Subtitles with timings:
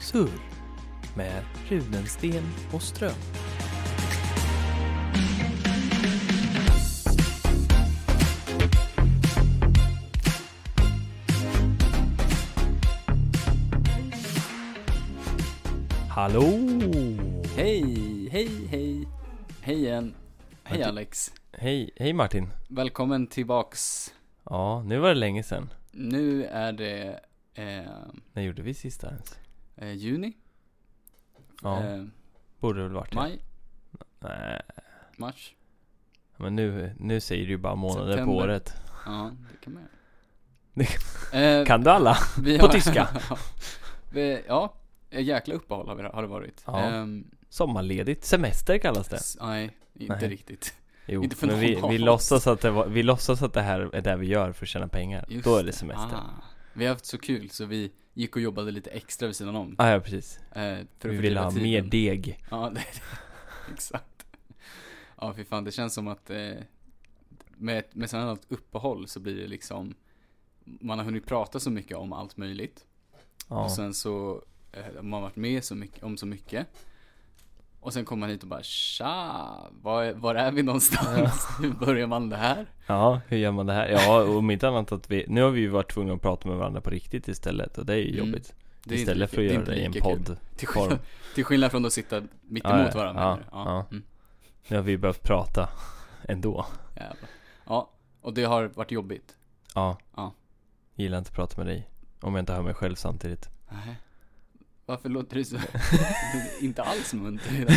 [0.00, 0.40] Surr
[1.16, 3.12] med Rudensten och Ström.
[16.08, 16.42] Hallå!
[17.56, 19.08] Hej, hej, hej.
[19.60, 20.14] Hej igen.
[20.62, 20.82] Hej.
[20.82, 21.32] Alex.
[21.52, 22.48] Hej, hej Martin.
[22.68, 24.14] Välkommen tillbaks.
[24.44, 25.72] Ja, nu var det länge sedan.
[25.92, 27.20] Nu är det
[27.54, 27.82] eh,
[28.32, 29.38] När gjorde vi sista ens?
[29.80, 30.32] Eh, juni,
[31.62, 32.04] Ja, eh,
[32.60, 33.16] borde väl varit det.
[33.16, 33.38] maj,
[34.18, 34.62] Nej,
[35.16, 35.54] mars.
[36.36, 38.34] men nu, nu säger du ju bara månader på September.
[38.34, 38.74] året.
[39.06, 41.60] Ja, det kan man göra.
[41.60, 42.16] Eh, Kan du alla?
[42.60, 43.08] på tyska?
[44.12, 44.74] vi, ja,
[45.10, 46.62] jäkla uppehåll har, vi, har det varit.
[46.66, 46.80] Ja.
[46.80, 49.20] Ehm, Sommarledigt, semester kallas det.
[49.40, 50.28] nej, inte Nej.
[50.28, 50.74] riktigt.
[51.06, 53.94] Jo, Inte för men vi, vi, låtsas att det var, vi låtsas att det här
[53.94, 55.24] är det vi gör för att tjäna pengar.
[55.28, 56.16] Just Då är det semester.
[56.16, 56.42] Ah,
[56.72, 59.74] vi har haft så kul så vi gick och jobbade lite extra vid sidan om.
[59.78, 60.38] Ah, ja, precis.
[60.38, 62.38] Eh, för att Vi ville ha mer deg.
[62.50, 62.84] Ja, det.
[63.72, 64.26] Exakt.
[65.20, 66.52] Ja, fy fan, det känns som att eh,
[67.56, 69.94] med, med sådana här uppehåll så blir det liksom
[70.64, 72.86] man har hunnit prata så mycket om allt möjligt
[73.48, 73.64] Ja.
[73.64, 76.66] och sen så eh, har man varit med så mycket, om så mycket
[77.80, 79.46] och sen kommer man hit och bara tja,
[79.82, 81.46] var, är- var är vi någonstans?
[81.60, 82.66] Hur börjar man det här?
[82.86, 83.88] ja, hur gör man det här?
[83.88, 86.48] Ja, och om inte annat att vi, nu har vi ju varit tvungna att prata
[86.48, 88.26] med varandra på riktigt istället och det är ju Mm.
[88.26, 88.54] jobbigt.
[88.84, 90.36] Det Istället för att göra det i en podd.
[90.56, 90.98] Till skillnad,
[91.34, 93.38] till skillnad från att sitta mitt Ja, emot ja, varandra.
[93.52, 93.86] ja, ja.
[93.90, 94.02] Mm,
[94.68, 95.68] Nu har vi behövt prata
[96.28, 96.66] ändå.
[96.96, 97.30] jävlar.
[97.66, 99.36] ja, och det har varit jobbigt.
[99.74, 99.98] Ja.
[100.16, 100.32] Ja.
[100.94, 101.90] Gillar inte att prata med dig.
[102.20, 103.48] Om jag inte hör mig själv samtidigt.
[103.68, 103.96] Nej.
[104.90, 105.56] Varför låter du så,
[106.60, 107.76] inte alls munter idag?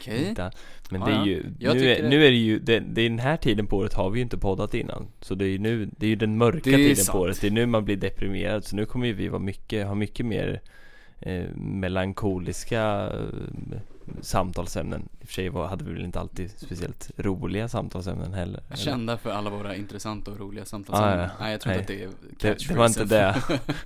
[0.00, 0.28] Okej.
[0.28, 0.50] Inte.
[0.90, 1.26] Men Ja, det är ja.
[1.26, 3.66] ju, Jag nu, är, det- nu är det ju, det, det är den här tiden
[3.66, 5.06] på året har vi ju inte poddat innan.
[5.20, 7.12] Så det är ju nu, det är ju den mörka Det tiden sant.
[7.12, 7.40] på året.
[7.40, 8.64] Det är nu man blir deprimerad.
[8.64, 10.60] Så nu kommer ju vi vara mycket, ha mycket mer
[11.20, 13.78] eh, melankoliska eh,
[14.20, 15.08] samtalsämnen.
[15.20, 18.62] I och för sig var, hade vi väl inte alltid speciellt roliga samtalsämnen heller.
[18.66, 18.76] eller?
[18.76, 21.18] Kända för alla våra intressanta och roliga Ah, samtalsämnen.
[21.20, 21.28] ja.
[21.40, 22.08] Nej, jag tror inte att det är
[22.40, 23.58] Det- det var inte catchphrasen.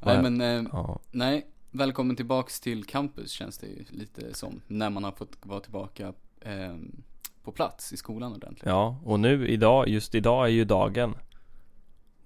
[0.00, 0.22] Nej, Ja.
[0.22, 1.46] men eh, Ja, nej.
[1.72, 4.60] Välkommen tillbaks till campus känns det ju lite som.
[4.66, 6.74] När man har fått vara tillbaka eh,
[7.44, 8.66] på plats i skolan ordentligt.
[8.66, 11.14] ja, och nu idag, just idag är ju dagen.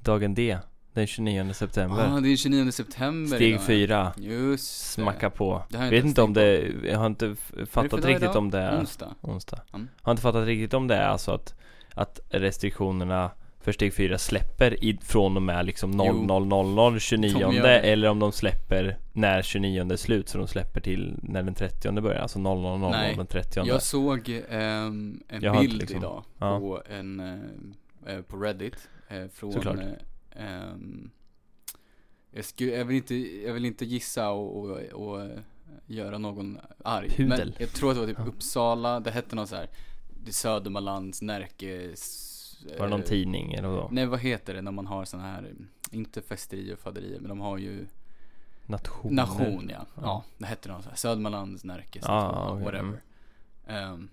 [0.00, 0.58] Dagen D.
[0.92, 2.16] Den 29 september.
[2.16, 3.66] ah, det är 29 september Steg idag, ja.
[3.66, 4.12] fyra.
[4.16, 5.02] Just det.
[5.02, 5.62] Smacka på.
[5.68, 7.36] Jag Vet inte om det, jag har inte
[7.66, 8.36] fattat riktigt idag?
[8.36, 9.14] om det är Onsdag.
[9.20, 9.60] onsdag.
[9.74, 9.88] Mm.
[10.02, 11.54] Har inte fattat riktigt om det är alltså att,
[11.94, 13.30] att restriktionerna
[13.64, 16.40] för steg 4 släpper i, från och med liksom Jo.
[16.54, 17.80] 0000 29 De gör det.
[17.80, 22.00] eller om de släpper när 29 är slut så de släpper till när den 30
[22.00, 26.58] börjar, alltså 0000 Nej, den 30 Jag såg ehm, en Jag bild liksom- idag ja.
[26.58, 27.20] på en,
[28.06, 29.78] eh, på Reddit eh, från Såklart.
[29.78, 31.10] eh, ehm,
[32.30, 33.14] jag, sku, jag, vill inte,
[33.46, 35.28] jag vill inte gissa och, och, och
[35.86, 37.54] göra någon arg Men Pudel.
[37.58, 38.18] jag tror att det var typ.
[38.34, 39.66] Uppsala, det hette något så här
[40.30, 42.33] Södermanlands, Närkes
[42.78, 43.88] Var det någon eh, tidning eller vadå?
[43.92, 47.28] Nej vad heter det när man har såna här, eh, inte festerier och faderier men
[47.28, 47.86] de har ju
[48.66, 49.14] Nationer?
[49.14, 49.86] Nation ja.
[49.94, 50.02] ja.
[50.02, 50.24] Ja.
[50.38, 50.96] det hette något så här.
[50.96, 53.00] Södermanlands, Närkes, Ah, nation, okej, whatever.
[53.66, 53.92] mm.
[53.92, 54.08] Ehm,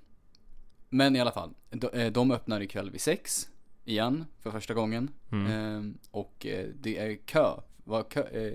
[0.90, 3.50] men i alla fall, de, eh, de öppnar ikväll vid sex
[3.86, 5.10] igen för första gången.
[5.32, 5.52] Mm.
[5.52, 7.50] Ehm, och eh, det är kö,
[7.84, 8.54] var kö eh,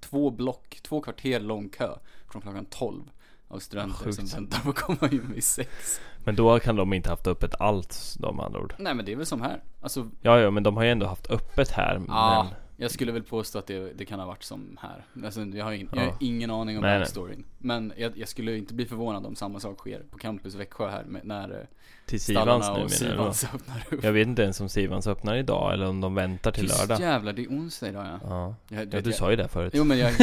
[0.00, 1.94] två block, två kvarter lång kö
[2.30, 3.10] från klockan 12
[3.48, 4.16] av studenter Sjukt.
[4.16, 6.00] som väntar på att komma in vid sex.
[6.28, 8.74] Men då kan de inte haft öppet allt de andra ord.
[8.78, 9.60] Nej men det är väl som här.
[9.80, 12.02] Alltså, Ja, ja, men de har ju ändå haft öppet här.
[12.08, 15.24] ja, Men, jag skulle väl påstå att det, det kan ha varit som här.
[15.24, 16.06] Alltså, jag, har ing, jag Ja.
[16.10, 16.98] har ingen aning om Nej, nej.
[17.00, 17.44] backstoryn.
[17.58, 21.04] Men jag, jag skulle inte bli förvånad om samma sak sker på campus Växjö här
[21.04, 21.66] med, när eh,
[22.08, 22.94] till Sivans nu och menar du?
[22.94, 24.04] Sivans öppnar upp.
[24.04, 27.00] Jag vet inte ens om Sivans öppnar idag eller om de väntar till Just lördag.
[27.00, 28.18] jävlar, det är onsdag idag ja.
[28.28, 29.72] Ja, Jag, ja du jag, sa ju det förut.
[29.76, 30.12] Jo men jag,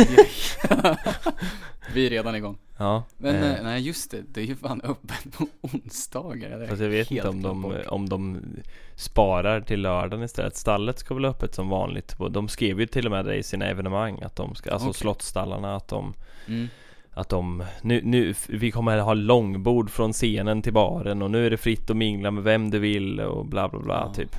[0.70, 0.98] jag
[1.94, 2.58] Vi är redan igång.
[2.78, 6.60] Ja, Men eh, eh, nej just det, det är ju fan öppet på onsdagar.
[6.60, 8.42] Jag fast jag vet inte om de, om de
[8.96, 10.56] sparar till lördagen istället.
[10.56, 12.16] Stallet ska väl öppet som vanligt.
[12.32, 15.00] De skrev ju till och med det i sina evenemang att de ska, alltså Okej.
[15.00, 16.14] slottsstallarna att de
[16.48, 16.68] mm.
[17.16, 21.50] Att de, nu, nu, vi kommer ha långbord från scenen till baren och nu är
[21.50, 24.14] det fritt att mingla med vem du vill och bla bla bla Ja.
[24.14, 24.36] typ.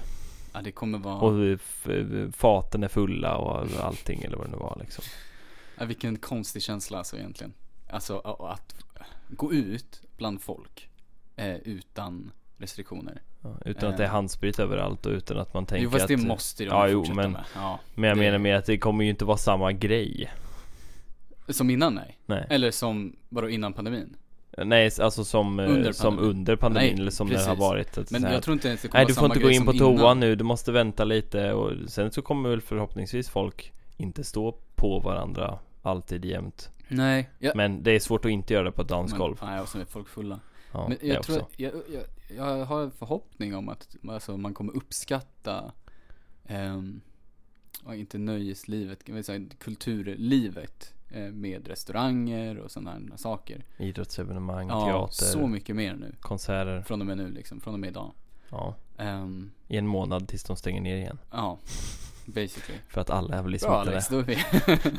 [0.55, 1.61] Ja det kommer vara, Och
[2.37, 5.05] faten är fulla och allting eller vad det nu var liksom.
[5.79, 7.53] ja, vilken konstig känsla alltså egentligen.
[7.91, 8.75] Alltså att
[9.29, 10.89] gå ut bland folk
[11.37, 13.23] eh, utan restriktioner.
[13.43, 14.13] Ja, utan att det är Eh.
[14.13, 17.05] handsprit överallt och utan att man tänker jo fast att det måste de Ja, jo,
[17.15, 17.45] men- med.
[17.55, 17.81] Ja.
[17.95, 20.31] Men jag det- menar med att det kommer ju inte vara samma grej.
[21.49, 22.19] Som innan nej.
[22.27, 22.47] Nej.
[22.51, 24.17] Eller som, vadå innan pandemin?
[24.65, 26.31] Nej, alltså som Under under som pandemin.
[26.31, 27.61] under pandemin Nej, eller som det har precis.
[27.61, 27.99] varit.
[27.99, 29.71] Att Men jag tror inte ens det kommer Nej du får inte gå in på
[29.73, 30.21] som toa innan.
[30.21, 35.01] nu, du måste vänta lite och sen så kommer väl förhoppningsvis folk inte stå på
[35.01, 36.71] varandra alltid jämt.
[36.89, 39.37] Nej, jag, Men det är svårt att inte göra det på ett dansgolv.
[39.43, 40.41] Nej, och så är folk fulla.
[40.73, 42.03] Ja, men jag tror, jag, jag,
[42.37, 45.73] jag har en förhoppning om att alltså, man kommer uppskatta,
[46.47, 47.01] ehm,
[47.87, 53.65] ja, inte nöjeslivet, vi säga kulturlivet eh, med restauranger och sådana här saker.
[53.77, 56.15] Idrottsevenemang, Ja, teater, så mycket mer nu.
[56.21, 56.83] konserter.
[56.83, 58.13] Från och med nu liksom, från och med idag.
[58.51, 61.19] Ja, Ehm, i en månad tills de stänger ner igen.
[61.31, 61.59] ja,
[62.27, 62.79] basically.
[62.89, 63.91] För att alla blir Bra smittade.
[63.91, 64.37] Alex, då är vi.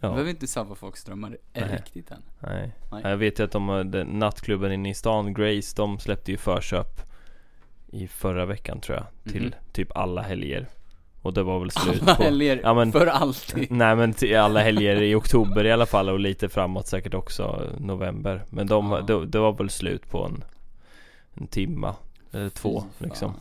[0.00, 0.08] Ja.
[0.10, 1.76] Behöver inte sabba folks drömmar Nej.
[1.76, 2.22] riktigt än.
[2.40, 2.72] Nej.
[2.92, 3.02] Nej.
[3.04, 7.00] Jag vet ju att de, den, nattklubben inne i stan, Grace, de släppte ju förköp
[7.86, 9.32] i förra veckan tror jag.
[9.32, 9.52] Till Mhm.
[9.72, 10.68] typ alla helger.
[11.26, 12.22] Och det var väl slut Alla på...
[12.22, 13.70] helger, Ja, men- för alltid.
[13.70, 18.42] Nej men alla helger i oktober i alla fall och lite framåt säkert också november.
[18.50, 19.00] Men de, Ja.
[19.00, 20.44] det, det var väl slut på en,
[21.34, 21.94] en timma
[22.32, 23.34] eller två liksom.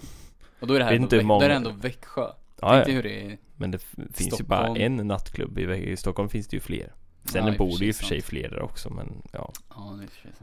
[0.59, 2.21] Och då är det här Vet ändå, många- då är det ändå Växjö.
[2.61, 2.83] Ja, ja.
[2.93, 3.37] hur det är.
[3.55, 3.77] Men det
[4.13, 4.99] finns ju bara Stockholm.
[4.99, 6.91] en nattklubb i, i Stockholm finns det ju fler.
[7.31, 9.51] Sen Ja, bor det ju för sig fler där också men ja.
[9.69, 9.99] Ja,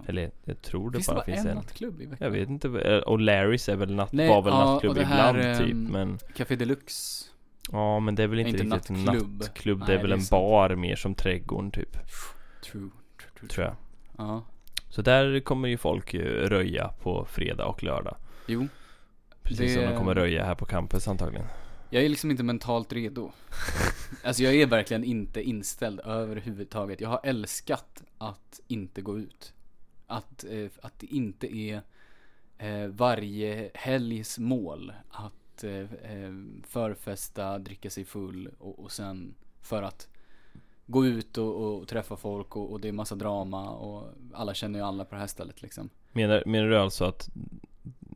[0.06, 0.09] det.
[0.11, 1.56] Eller jag tror det Finns det bara bara finns en en.
[1.56, 2.25] nattklubb i Växjö?
[2.25, 2.69] Jag vet inte,
[3.00, 5.73] och Larrys är väl natt, Nej, var väl ja, nattklubb och det här, ibland typ
[5.73, 7.25] ehm, men Café Deluxe.
[7.73, 9.38] Ja men det är väl inte, Inte riktigt en nattklubb.
[9.41, 10.31] nattklubb, det Nej, är väl det är en sant.
[10.31, 13.76] bar mer som trädgården typ True, true, true, Tror jag
[14.19, 14.44] Ja.
[14.88, 18.17] Så där kommer ju folk röja på fredag och lördag
[18.47, 18.69] Jo,
[19.43, 21.47] Precis som Det- de kommer röja här på campus antagligen
[21.91, 23.31] jag är liksom inte mentalt redo.
[24.25, 27.00] alltså jag är verkligen inte inställd överhuvudtaget.
[27.00, 29.53] Jag har älskat att inte gå ut.
[30.06, 31.82] Att, eh, att det inte är
[32.58, 35.32] eh, varje helgs mål att
[35.64, 36.32] eh, eh,
[36.67, 40.09] förfesta, dricka sig full och, och sen för att
[40.87, 44.79] gå ut och, och träffa folk och, och det är massa drama och alla känner
[44.79, 45.91] ju alla på det här stället liksom.
[46.12, 47.29] menar, menar du alltså att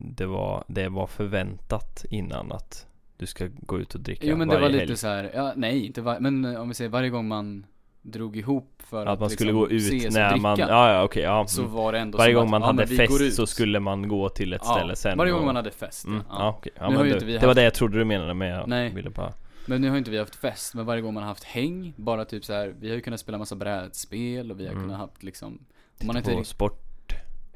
[0.01, 4.49] det var, det var förväntat innan att du ska gå ut och dricka Jo men
[4.49, 4.97] det varje var lite helg?
[4.97, 7.67] så här, ja nej inte var, men om vi säger varje gång man
[8.13, 11.23] drog ihop för att, Att man skulle liksom gå ut när man, ja ja okej
[11.23, 11.73] ja så mm.
[11.75, 14.29] var det ändå Varje gång att, man ja, hade går fest så skulle man gå
[14.29, 16.37] till ett Ja, ställe sen Varje gång och, man hade fest, mm, ja.
[16.39, 16.73] ja, okej.
[16.77, 18.91] ja, men inte vi det var haft- det jag trodde du menade med Nej.
[18.95, 19.33] ville bara
[19.67, 22.25] Men nu har inte vi haft fest, men varje gång man har haft häng, bara
[22.25, 24.85] typ så här, vi har ju kunnat spela massa brädspel och vi har Mm.
[24.85, 25.59] kunnat haft liksom
[25.95, 26.83] titta man har inte på rikt- sport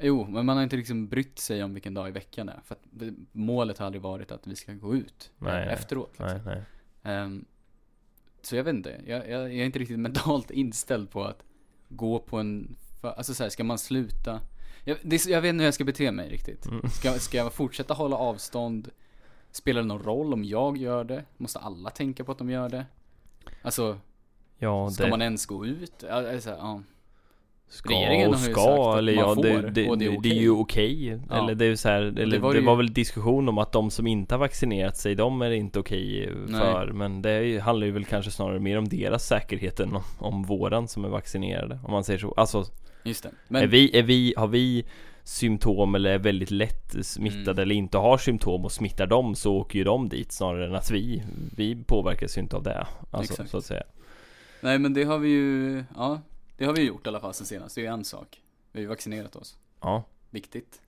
[0.02, 2.60] Jo, men man har inte liksom brytt sig om vilken dag i veckan det är.
[2.64, 2.82] För att
[3.32, 6.10] målet har aldrig varit att vi ska gå ut Nej, efteråt.
[6.18, 6.26] Liksom.
[6.26, 6.62] Nej nej
[7.14, 7.44] Ehm,
[8.42, 11.42] så jag vet inte, jag, jag, jag är inte riktigt mentalt inställd på att
[11.88, 14.40] gå på en, alltså så här, ska man sluta?
[14.84, 16.66] Jag, det, jag vet inte hur jag ska bete mig riktigt.
[16.66, 16.90] Mm.
[16.90, 18.90] Ska, ska jag fortsätta hålla avstånd?
[19.52, 21.24] Spelar det någon roll om jag gör det?
[21.36, 22.86] Måste alla tänka på att de gör det?
[23.62, 23.98] Alltså,
[24.58, 26.04] Ja ska det man ens gå ut?
[26.04, 26.82] Alltså, ja.
[27.72, 30.34] Ska Regeringen och har ju ska sagt eller ja det, det, det är det är
[30.34, 31.38] ju okej Ja.
[31.38, 33.90] Eller det är så här, eller det var var, ju- väl diskussion om att de
[33.90, 36.60] som inte har vaccinerat sig De är det inte okej Nej.
[36.60, 40.02] för Men det är handlar ju väl kanske snarare mer om deras säkerhet än om,
[40.18, 42.64] om våran som är vaccinerade Om man säger så Alltså
[43.04, 43.28] Just det.
[43.28, 44.84] är Men, vi, är vi, har vi
[45.24, 47.58] symptom eller är väldigt lätt smittade Mm.
[47.62, 50.90] eller inte har symptom och smittar dem så åker ju de dit snarare än att
[50.90, 51.22] vi
[51.56, 53.50] Vi påverkas ju inte av det Alltså Exakt.
[53.50, 53.82] så att säga
[54.60, 56.20] nej men det har vi ju, ja.
[56.60, 57.74] Det har vi gjort i alla fall sen senast.
[57.74, 58.40] Det är ju en sak.
[58.72, 59.56] Vi har ju vaccinerat oss.
[59.80, 60.80] Ja, Viktigt.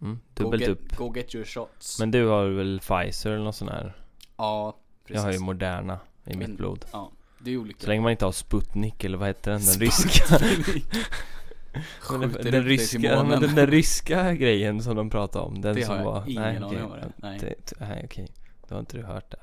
[0.00, 2.00] mm, Go dubbelt get, upp go get your shots.
[2.00, 3.96] Men du har väl Pfizer eller något sånt här?
[4.36, 5.14] ja, precis.
[5.16, 7.80] Jag har ju Moderna i mitt Men- blod Ja, det är olika.
[7.80, 9.60] Så länge man inte har Sputnik eller vad heter den?
[9.66, 10.38] Den ryska
[12.10, 13.40] den, den, ryska, men månen.
[13.40, 16.42] den där ryska grejen som de pratade om Den Det som har jag var ingen
[16.42, 17.12] nej, aning om det.
[17.16, 17.38] Nej.
[17.40, 18.28] Det- Nej okej
[18.68, 19.38] Då har inte du hört det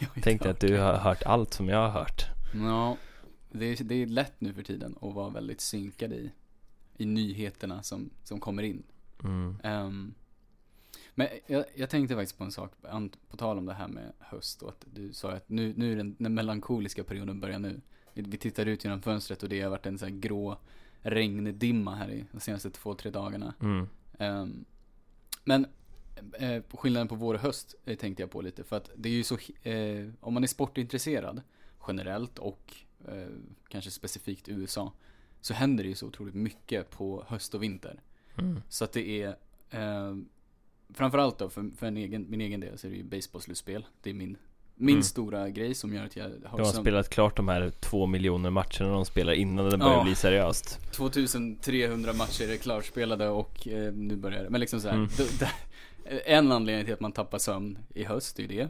[0.14, 0.78] Jag Tänkte hört att du det.
[0.78, 2.96] har hört allt som jag har hört Ja,
[3.56, 6.32] det är, det är lätt nu för tiden att vara väldigt synkad i,
[6.96, 8.82] i nyheterna som, som kommer in.
[9.24, 9.56] mm.
[9.62, 10.14] Ehm,
[11.14, 12.72] men jag, jag tänkte faktiskt på en sak,
[13.30, 15.96] på tal om det här med höst och att du sa att nu, nu är
[15.96, 17.80] den, den melankoliska perioden börjar nu.
[18.14, 20.58] Vi, vi tittar ut genom fönstret och det har varit en sån här grå
[21.02, 23.54] regndimma här i de senaste två, tre dagarna.
[23.60, 23.88] Mm.
[24.18, 24.64] Ehm,
[25.44, 25.66] men
[26.32, 29.12] eh, skillnaden på vår och höst eh, tänkte jag på lite för att det är
[29.12, 31.42] ju så, eh, om man är sportintresserad
[31.88, 32.74] generellt och
[33.68, 34.92] kanske specifikt USA
[35.40, 38.00] så händer det ju så otroligt mycket på höst och vinter.
[38.38, 38.62] Mm.
[38.68, 39.28] Så att det är
[39.70, 40.16] eh,
[40.94, 43.86] Framförallt då för, för en egen, min egen del så är det ju baseballslutspel.
[44.02, 44.36] Det är min,
[44.74, 45.02] min Mm.
[45.02, 48.50] stora grej som gör att jag har De har spelat klart de här två miljoner
[48.50, 50.04] matcherna de spelar innan det börjar Ja.
[50.04, 54.50] bli seriöst 2300 matcher är klarspelade och eh, nu börjar det.
[54.50, 55.08] Men liksom så här, Mm.
[55.16, 58.68] d- d- en anledning till att man tappar sömn i höst, är ju det.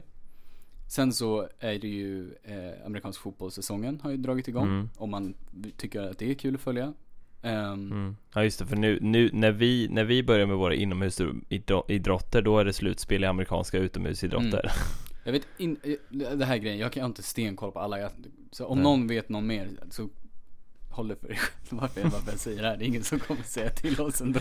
[0.89, 4.67] Sen så är det ju eh, amerikansk fotbollssäsongen har ju dragit igång.
[4.67, 4.91] Mm.
[4.97, 5.35] Om man
[5.77, 6.95] tycker att det är kul att följa.
[7.43, 8.17] Ehm, Mm.
[8.35, 12.59] Ja just det, för nu, nu när, vi, när vi börjar med våra inomhusidrotter Då
[12.59, 14.73] är det slutspel i amerikanska utomhusidrotter
[15.25, 18.01] Jag vet inte, det här grejen, jag kan inte stenkoll på alla.
[18.01, 18.11] Jag,
[18.51, 18.85] så om Nej.
[18.85, 20.09] någon vet någon mer så
[20.97, 21.53] håll det för dig själv.
[21.81, 24.41] Varför jag, jag säger det här, det är ingen som kommer säga till oss ändå.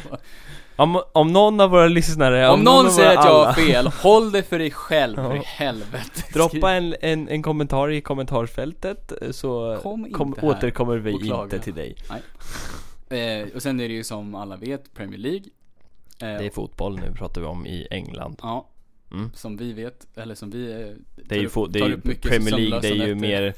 [0.75, 4.31] Om, om någon av våra lyssnare, Om någon av säger att jag har fel, håll
[4.31, 5.41] det för dig själv, för Ja.
[5.41, 6.23] i helvete.
[6.33, 11.73] Droppa en, en, en kommentar i kommentarsfältet eh, så Kom kom, återkommer vi inte till
[11.73, 11.95] dig.
[13.09, 15.43] Eh, och sen är det ju som alla vet Premier League.
[16.19, 18.35] Eh, Det är fotboll nu pratar vi om i England.
[18.41, 18.67] Ja,
[19.11, 19.31] Mm.
[19.35, 20.87] som vi vet, eller som vi eh,
[21.29, 23.15] Det är ju, upp- det är ju Premier League, det är ju nätter.
[23.15, 23.53] mer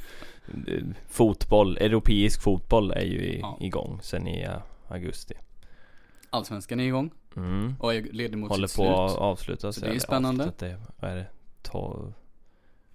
[1.07, 3.57] fotboll, europeisk fotboll är ju i, Ja.
[3.61, 4.51] igång sen i eh,
[4.87, 5.33] augusti.
[6.29, 7.75] Allsvenskan är igång Mm.
[7.79, 9.21] och är leder mot Håller sitt på att slut.
[9.21, 9.75] avslutas.
[9.75, 10.51] Så det är spännande.
[10.59, 11.27] Det, vad är det?
[11.61, 12.13] 12,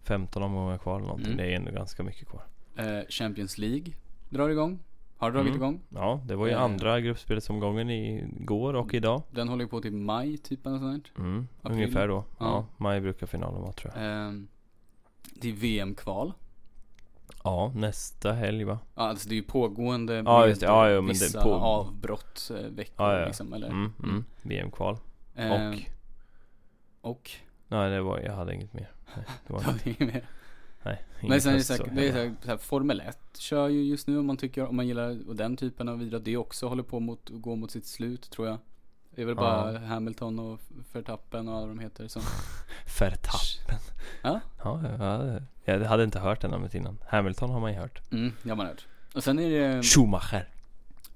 [0.03, 1.33] 15 omgångar kvar eller någonting.
[1.33, 1.37] Mm.
[1.47, 2.43] Det är ändå ganska mycket kvar.
[2.77, 3.93] Eh, Champions League
[4.31, 4.79] drar igång.
[5.17, 5.63] Har dragit Mm.
[5.63, 5.81] igång.
[5.89, 6.63] Ja, det var ju Eh.
[6.63, 9.23] andra gruppspelsomgången igår och idag.
[9.31, 11.13] Den håller ju på till maj, typ eller sånt.
[11.19, 12.15] Mm, ungefär då.
[12.39, 12.47] Ja.
[12.47, 12.67] Ja.
[12.77, 14.03] maj brukar finalen vara tror jag.
[15.41, 16.33] Det är VM-kval.
[17.45, 18.79] Ja, nästa helg va?
[18.95, 20.67] Ja, alltså det är ju pågående Ja, just det.
[20.67, 23.27] Ja, ja, men det vissa på- avbrott, eh, veckor Ja, ja.
[23.27, 23.67] liksom, eller?
[23.69, 24.25] Mm, mm.
[24.43, 24.97] VM-kval.
[25.37, 25.81] Ehm, Och?
[27.11, 27.31] och?
[27.69, 28.91] Nej, det var, jag hade inget mer.
[29.17, 30.25] Nej, det var Ja, det är mer.
[30.83, 33.01] nej, Men inget sen är det så, så det är så, här, så här, Formel
[33.01, 36.03] 1 kör ju just nu om man tycker, om man gillar och den typen av
[36.03, 36.25] idrott.
[36.25, 38.59] Det också håller på mot, att gå mot sitt slut tror jag.
[39.15, 39.79] Det är väl bara Ja.
[39.79, 40.61] Hamilton och
[40.93, 42.23] Verstappen och alla de heter som
[43.01, 43.41] Verstappen.
[44.23, 44.41] Ja.
[44.64, 46.99] Ja, ja, jag hade inte hört det namnet innan.
[47.09, 48.12] Hamilton har man ju hört.
[48.12, 48.87] Mm, det har man hört.
[49.14, 50.49] Och sen är det Schumacher.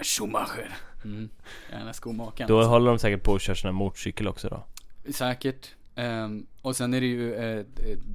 [0.00, 0.76] Schumacher.
[1.04, 1.28] Mm.
[1.72, 2.48] Gärna skomakaren.
[2.48, 4.64] Då håller de säkert på att köra sån här motorcykel också då.
[5.12, 5.74] Säkert.
[5.98, 7.64] Ehm, och sen är det ju eh,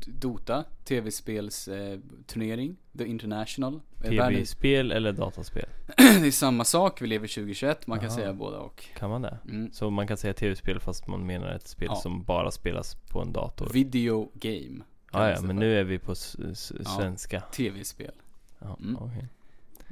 [0.07, 3.79] Dota, tv-spelsturnering, eh, turnering, The International.
[4.03, 5.65] Eh, Tv-spel eller dataspel?
[5.97, 8.15] det är samma sak, vi lever 2021, man kan Jaha.
[8.17, 8.83] säga båda och.
[8.97, 9.37] Kan man det?
[9.49, 9.71] Mm.
[9.73, 11.95] Så man kan säga tv-spel fast man menar ett spel Ja.
[11.95, 13.69] som bara spelas på en dator?
[13.73, 14.79] Video game.
[15.13, 16.89] Ja, kallas ja, men nu är vi på s- s- Ja.
[16.89, 17.41] svenska.
[17.41, 18.11] Tv-spel.
[18.59, 18.97] Ja, Mm.
[18.97, 19.25] okej.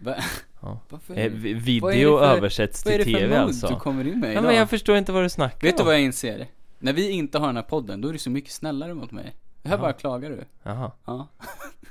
[0.04, 0.16] Va?
[0.62, 0.80] Ja.
[0.90, 1.18] Varför?
[1.18, 3.68] Eh, vi- Vad är video det för- översätts vad är till det för tv alltså?
[3.68, 4.44] du kommer in med Ja, idag?
[4.44, 5.86] men jag förstår inte vad du snackar Vet du om.
[5.88, 6.48] vad jag inser?
[6.80, 9.36] När vi inte har den här podden, då är du så mycket snällare mot mig.
[9.62, 9.82] Det här Jaha.
[9.82, 10.44] bara klagar du.
[10.64, 11.28] Jaha, Ja.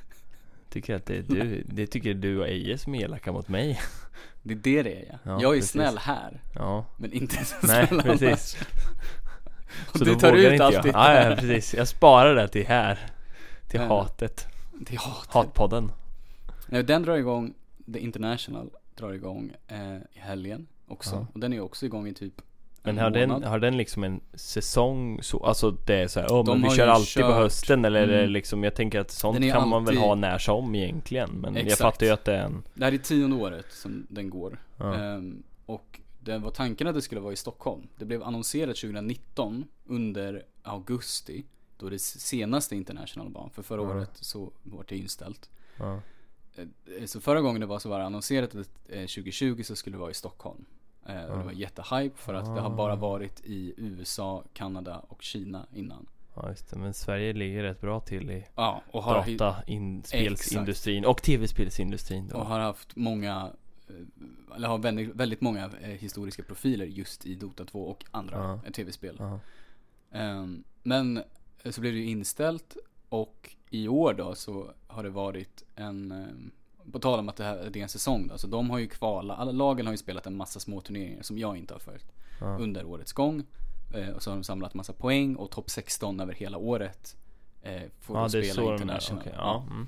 [0.70, 3.80] tycker att det är du, det tycker du och Eje som är elaka mot mig.
[4.42, 5.18] Det är det det är ja.
[5.22, 5.70] Ja, jag är precis.
[5.70, 8.22] snäll här, Ja, men inte så nej snäll precis.
[8.28, 8.56] annars.
[9.92, 11.74] Och Så du tar ut allt ditt Ja, ja, precis.
[11.74, 12.98] Jag sparar det till här.
[13.68, 13.86] Till Ja.
[13.86, 14.46] hatet.
[14.80, 15.26] Det är hat.
[15.28, 15.92] Hatpodden.
[16.66, 17.54] Nej, den drar igång,
[17.92, 21.14] The International drar igång eh, i helgen också.
[21.16, 21.26] Ja.
[21.34, 22.34] Och den är också igång i typ
[22.82, 26.28] Men en har den, har den liksom en säsong så, alltså det är så här,
[26.28, 28.30] De men vi kör alltid på kört- hösten eller är det Mm.
[28.32, 31.62] liksom, jag tänker att sånt kan man väl alltid- ha när som egentligen Men jag
[31.64, 31.80] Exakt.
[31.80, 34.58] fattar ju att det är en Det här är tionde året som den går.
[34.76, 34.94] ja.
[34.94, 37.82] Ehm, och det var tanken att det skulle vara i Stockholm.
[37.96, 41.44] Det blev annonserat 2019 under augusti.
[41.78, 43.48] Då det senaste International var.
[43.54, 43.88] För förra Ja.
[43.90, 45.50] året så var det inställt.
[45.78, 46.00] ja.
[46.56, 49.96] Eh, Så förra gången det var så var det annonserat att eh, 2020 så skulle
[49.96, 50.64] det vara i Stockholm.
[51.08, 52.76] Eh, Och det var jättehype för att det har Ah.
[52.76, 56.06] bara varit i USA, Kanada och Kina innan.
[56.34, 61.22] ja just det, men Sverige ligger rätt bra till i Ja, och har, dataspelsindustrin och
[61.22, 63.50] tv-spelsindustrin och har haft många
[63.88, 68.36] eh, eller har väldigt, väldigt många eh, historiska profiler just i Dota 2 och andra
[68.36, 68.60] Ja.
[68.66, 69.16] eh, tv-spel.
[69.18, 69.40] Ja.
[70.12, 71.22] Ehm, men
[71.64, 72.76] så blev det ju inställt
[73.08, 76.50] och i år då så har det varit en, ehm,
[76.92, 78.86] på tal om att det här det är en säsong då, så de har ju
[78.88, 82.12] kvalat, alla lagen har ju spelat en massa små turneringar som jag inte har följt
[82.40, 82.46] Ja.
[82.46, 83.44] under årets gång.
[83.94, 87.16] Eh, och så har de samlat massa poäng och topp 16 över hela året
[87.62, 89.20] eh, får Ja spela så de är, international.
[89.20, 89.66] okej, ja.
[89.70, 89.86] Mm.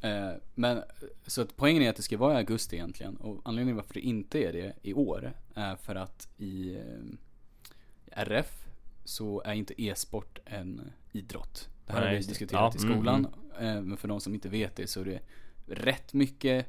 [0.00, 0.82] Eh, men
[1.26, 4.00] så att poängen är att det ska vara i augusti egentligen och anledningen varför det
[4.00, 8.66] inte är det i år är för att i eh, RF
[9.04, 10.80] så är inte e-sport en
[11.12, 11.68] idrott.
[11.86, 13.26] Det här Nej, har vi diskuterat Ja, i mm, skolan.
[13.60, 15.20] Eh, men för de som inte vet det så är det
[15.70, 16.66] rätt mycket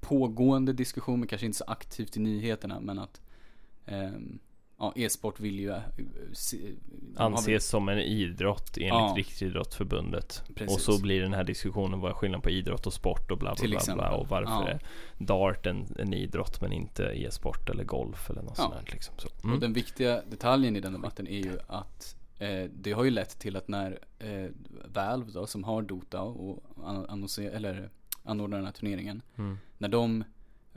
[0.00, 3.20] pågående diskussion, men kanske inte så aktivt i nyheterna, men att
[3.86, 4.38] ehm,
[4.78, 9.14] ja, e-sport vill ju eh, har väl- Anses som en idrott enligt Ja.
[9.16, 10.76] Riksidrottsförbundet Precis.
[10.76, 13.54] Och så blir den här diskussionen vad är skillnaden på idrott och sport och bla
[13.60, 14.68] bla bla, bla och varför Ja.
[14.68, 14.80] är
[15.18, 18.62] dart en, en idrott men inte e-sport eller golf eller något Ja.
[18.64, 19.28] sånt där liksom så.
[19.38, 19.60] Och Mm.
[19.60, 23.56] den viktiga detaljen i den debatten är ju att eh, det har ju lett till
[23.56, 24.46] att när eh,
[24.94, 27.90] Valve då, som har Dota och an- annonser, eller
[28.26, 29.58] anordnar den här turneringen, Mm.
[29.78, 30.24] när de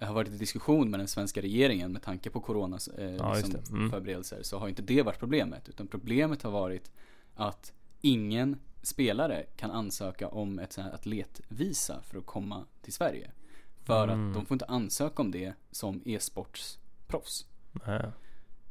[0.02, 3.60] har varit i diskussion med den svenska regeringen med tanke på coronas eh, Ja, liksom.
[3.78, 3.90] Mm.
[3.92, 5.70] förberedelser så har inte det varit problemet.
[5.70, 6.92] Utan problemet har varit
[7.36, 13.32] att ingen spelare kan ansöka om ett sånt här atletvisa för att komma till Sverige.
[13.84, 14.28] För Mm.
[14.30, 17.46] att de får inte ansöka om det som e-sportsproffs.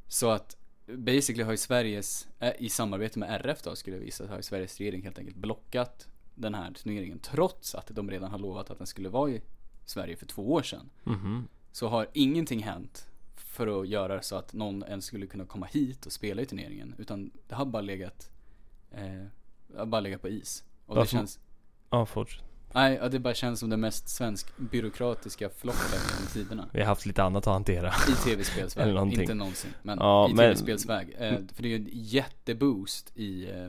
[0.06, 0.56] Så att
[0.86, 4.42] basically har ju Sveriges, eh, i samarbete med RF då skulle jag visa, har ju
[4.42, 6.08] Sveriges regering helt enkelt blockat
[6.38, 7.18] den här turneringen.
[7.18, 9.42] Trots att de redan har lovat att den skulle vara i
[9.84, 10.90] Sverige för två år sedan.
[11.04, 11.48] Mhm.
[11.72, 16.06] Så har ingenting hänt för att göra så att någon ens skulle kunna komma hit
[16.06, 16.94] och spela i turneringen.
[16.98, 18.30] Utan det har bara legat,
[18.90, 19.24] eh,
[19.66, 20.64] det bara legat på is.
[20.86, 21.38] Och det Varför- känns,
[21.90, 22.44] Ja, fortsätt.
[22.74, 26.68] nej, det bara känns som den mest svensk byråkratiska floppen genom tiderna.
[26.72, 27.92] Vi har haft lite annat att hantera.
[28.08, 29.70] I tv-spelsväg, Eller inte någonsin.
[29.82, 31.14] Men Ja, i men- tv-spelsväg.
[31.18, 33.68] Eh, för det är ju en jätteboost i, eh,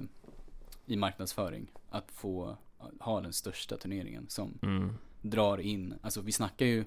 [0.86, 1.68] i marknadsföring.
[1.90, 2.58] Att få
[3.00, 4.94] ha den största turneringen som Mm.
[5.22, 6.86] drar in, alltså vi snackar ju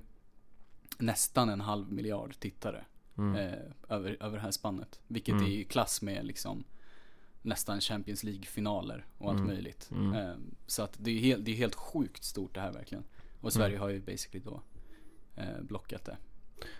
[0.98, 2.84] nästan en halv miljard tittare.
[3.18, 3.36] Mm.
[3.36, 5.00] Eh, över, över det här spannet.
[5.06, 5.44] Vilket Mm.
[5.44, 6.64] är i klass med liksom
[7.42, 9.46] nästan Champions League-finaler och allt Mm.
[9.54, 9.90] möjligt.
[9.90, 10.12] Mm.
[10.14, 10.34] Eh,
[10.66, 13.04] så att det är, helt, det är helt sjukt stort det här verkligen.
[13.40, 14.62] Och Sverige har ju basically då
[15.36, 16.16] eh, blockat det.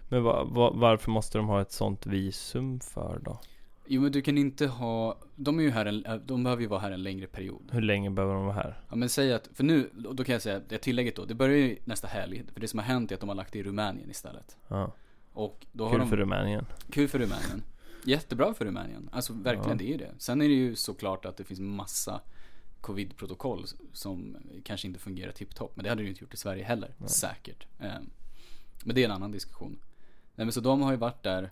[0.09, 3.41] Men va, va, varför måste de ha ett sånt visum för då?
[3.87, 6.69] Jo men du kan inte ha, de är ju här en, eh, de behöver ju
[6.69, 7.63] vara här en längre period.
[7.73, 8.81] Hur länge behöver de vara här?
[8.91, 11.57] Ja men säg att, för nu, då kan jag säga, det tillägget då, det börjar
[11.57, 12.43] ju nästa helg.
[12.53, 14.57] För det som har hänt är att de har lagt det i Rumänien istället.
[14.69, 14.93] Ja.
[15.33, 16.67] Och då har Kul de, för Rumänien.
[16.91, 17.63] kul för Rumänien.
[18.05, 19.09] Jättebra för Rumänien.
[19.13, 19.75] Alltså verkligen, Ja.
[19.75, 20.11] det är ju det.
[20.19, 22.21] Sen är det ju såklart att det finns massa
[22.81, 25.77] covid-protokoll som kanske inte fungerar tipptopp.
[25.77, 27.67] Men det hade det ju inte gjort i Sverige heller, säkert.
[27.81, 27.91] Eh,
[28.85, 29.79] Men det är en annan diskussion.
[30.35, 31.51] Nej men så de har ju varit där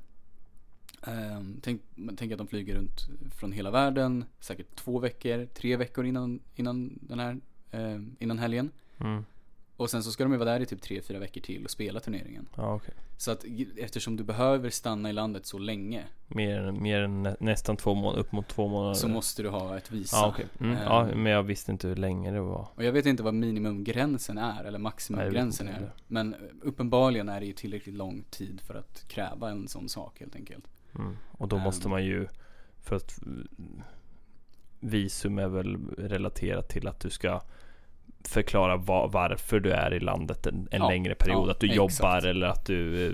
[1.62, 1.82] Tänk,
[2.16, 6.98] tänk att de flyger runt från hela världen, säkert två veckor, tre veckor innan, innan
[7.02, 7.40] den här,
[7.70, 8.70] eh, innan helgen.
[8.98, 9.24] Mm.
[9.76, 11.70] Och sen så ska de ju vara där i typ tre, fyra veckor till och
[11.70, 12.48] spela turneringen.
[12.56, 12.94] Ja, okej.
[13.16, 13.44] Så att
[13.76, 18.20] eftersom du behöver stanna i landet så länge Mer, mer än nä, nästan två månader,
[18.20, 18.94] upp mot två månader.
[18.94, 20.16] så måste du ha ett visa.
[20.16, 20.46] Ja, okej.
[20.60, 20.76] Mm.
[20.76, 22.68] Eh, Ja, men jag visste inte hur länge det var.
[22.74, 25.92] Och jag vet inte vad minimumgränsen är, eller maximumgränsen är.
[26.06, 30.36] Men uppenbarligen är det ju tillräckligt lång tid för att kräva en sån sak helt
[30.36, 30.64] enkelt.
[30.98, 31.16] Mm.
[31.32, 32.26] Och då måste man ju,
[32.82, 33.48] för att mm,
[34.80, 37.40] visum är väl relaterat till att du ska
[38.24, 41.48] förklara va- varför du är i landet en, en Ja, längre period.
[41.48, 41.76] ja, att du exakt.
[42.00, 43.12] jobbar eller att du, eh,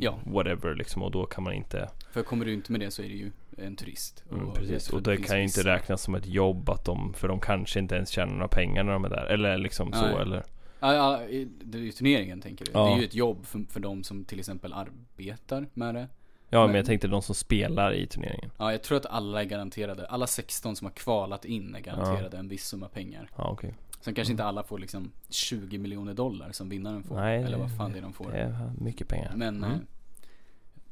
[0.00, 0.18] Ja.
[0.24, 1.02] whatever liksom.
[1.02, 3.30] Och då kan man inte, För kommer du inte med det så är det ju
[3.58, 4.24] en turist.
[4.32, 4.88] mm, och precis.
[4.88, 7.78] för Och det kan ju inte räknas som ett jobb att de, för de kanske
[7.78, 9.24] inte ens tjänar några pengar när de är där.
[9.26, 10.16] Eller liksom så Nej.
[10.22, 10.42] eller.
[10.80, 11.20] Ja,
[11.64, 12.72] det är ju turneringen tänker du.
[12.72, 16.08] Det är ju ett jobb för, för de som till exempel arbetar med det.
[16.54, 18.50] Ja men, Men- jag tänkte de som spelar i turneringen.
[18.58, 20.06] Ja, jag tror att alla är garanterade.
[20.06, 23.30] Alla 16 som har kvalat in är garanterade en viss summa pengar.
[23.36, 23.74] Ja okej.
[24.00, 27.14] Sen kanske inte alla får liksom 20 miljoner dollar som vinnaren får.
[27.16, 28.30] Nej, eller det- vad fan det är de får.
[28.30, 29.32] Det är mycket pengar.
[29.36, 29.70] Men Mm.
[29.70, 29.76] eh,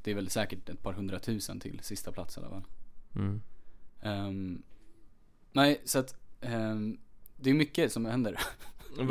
[0.02, 2.62] det är väl säkert ett par hundratusen till sista plats i alla fall.
[3.16, 3.40] Mm.
[4.02, 4.62] Ehm,
[5.52, 6.98] nej, så att ehm,
[7.36, 8.38] det är mycket som händer.
[8.98, 9.04] Ja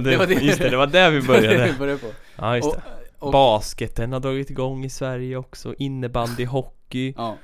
[0.00, 1.72] det, Det var det- just det, det var där vi började.
[1.72, 2.06] Vi börjar på.
[2.36, 2.76] Ja just det.
[2.76, 2.82] och,
[3.32, 5.74] Basketen har dragit igång i Sverige också.
[5.78, 7.14] Innebandy, hockey.
[7.16, 7.36] ja,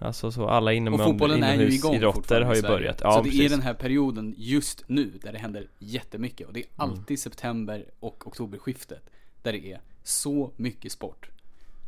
[0.00, 2.98] Alltså så alla inom, och fotbollen är ju igång fortfarande har ju börjat.
[3.00, 3.50] så Ja, det är precis.
[3.52, 6.46] den här perioden just nu där det händer jättemycket.
[6.46, 6.90] Och det är Mm.
[6.90, 9.02] alltid september och oktoberskiftet.
[9.42, 11.28] Där det är så mycket sport.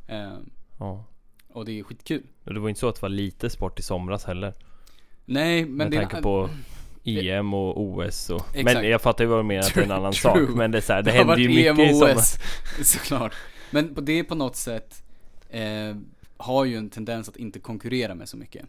[0.08, 1.04] Ehm, Ja.
[1.52, 2.22] och det är skitkul.
[2.44, 4.54] Och det var inte så att det var lite sport i somras heller.
[5.24, 6.50] Nej, men med det tanke på
[7.04, 8.46] EM och OS och...
[8.54, 8.64] Exakt.
[8.64, 10.46] Men jag fattar ju vad du menar att det är en annan True.
[10.46, 10.56] sak.
[10.56, 12.16] Men det är så här, det, har händer ju varit mycket EM och.
[12.16, 12.38] OS,
[12.92, 13.34] såklart.
[13.70, 15.02] Men det på något sätt
[15.48, 15.96] eh,
[16.36, 18.64] har ju en tendens att inte konkurrera med så mycket.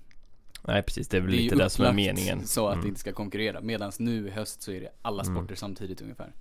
[0.67, 2.47] Nej precis, det är väl det är lite det som är meningen.
[2.47, 2.83] så att Mm.
[2.83, 3.61] det inte ska konkurrera.
[3.61, 5.35] Medan nu i höst så är det alla Mm.
[5.35, 6.31] sporter samtidigt ungefär.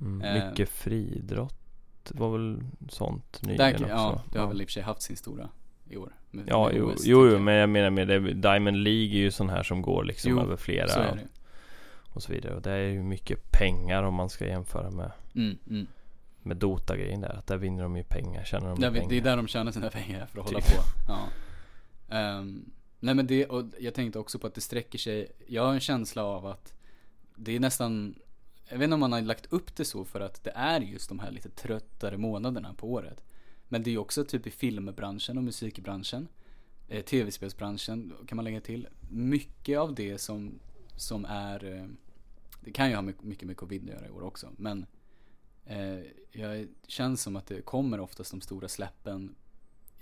[0.00, 0.22] Mm.
[0.22, 1.56] eh, Mycket friidrott
[2.14, 3.88] var väl sånt nyligen Där, också.
[3.88, 5.48] ja, det har väl i och för sig haft sin stora
[5.90, 6.12] i år.
[6.30, 9.20] Med, Ja, med jo, OS, jo, jo, men jag menar med det, Diamond League är
[9.20, 11.28] ju sån här som går liksom Jo, över flera Så är det.
[12.12, 12.54] och så vidare.
[12.54, 15.86] Och det är ju mycket pengar om man ska jämföra med, Mm, mm.
[16.42, 17.28] med Dota-grejen där.
[17.38, 19.08] Att där vinner de ju pengar, tjänar de Där pengar.
[19.08, 20.76] det är där de tjänar sina pengar för att hålla Typ.
[20.76, 20.82] på.
[21.08, 21.28] Ja.
[22.16, 25.72] Ehm, nej men det, och jag tänkte också på att det sträcker sig, jag har
[25.74, 26.72] en känsla av att
[27.36, 28.14] det är nästan,
[28.68, 31.08] jag vet inte om man har lagt upp det så för att det är just
[31.08, 33.24] de här lite tröttare månaderna på året.
[33.72, 36.28] Men det är ju också typ i filmbranschen och musikbranschen,
[36.88, 38.88] eh, tv-spelsbranschen kan man lägga till.
[39.10, 40.58] Mycket av det som,
[40.96, 41.86] som är, eh,
[42.64, 44.86] det kan ju ha mycket, mycket med covid att göra i år också, men
[45.64, 45.98] eh,
[46.32, 49.34] jag känns som att det kommer oftast de stora släppen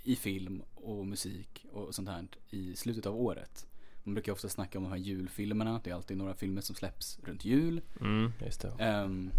[0.03, 3.67] i film och musik och sånt här i slutet av året.
[4.03, 5.81] Man brukar ofta snacka om de här julfilmerna.
[5.83, 7.81] Det är alltid några filmer som släpps runt jul.
[8.01, 8.73] Mm, just det.
[8.79, 9.31] Ehm,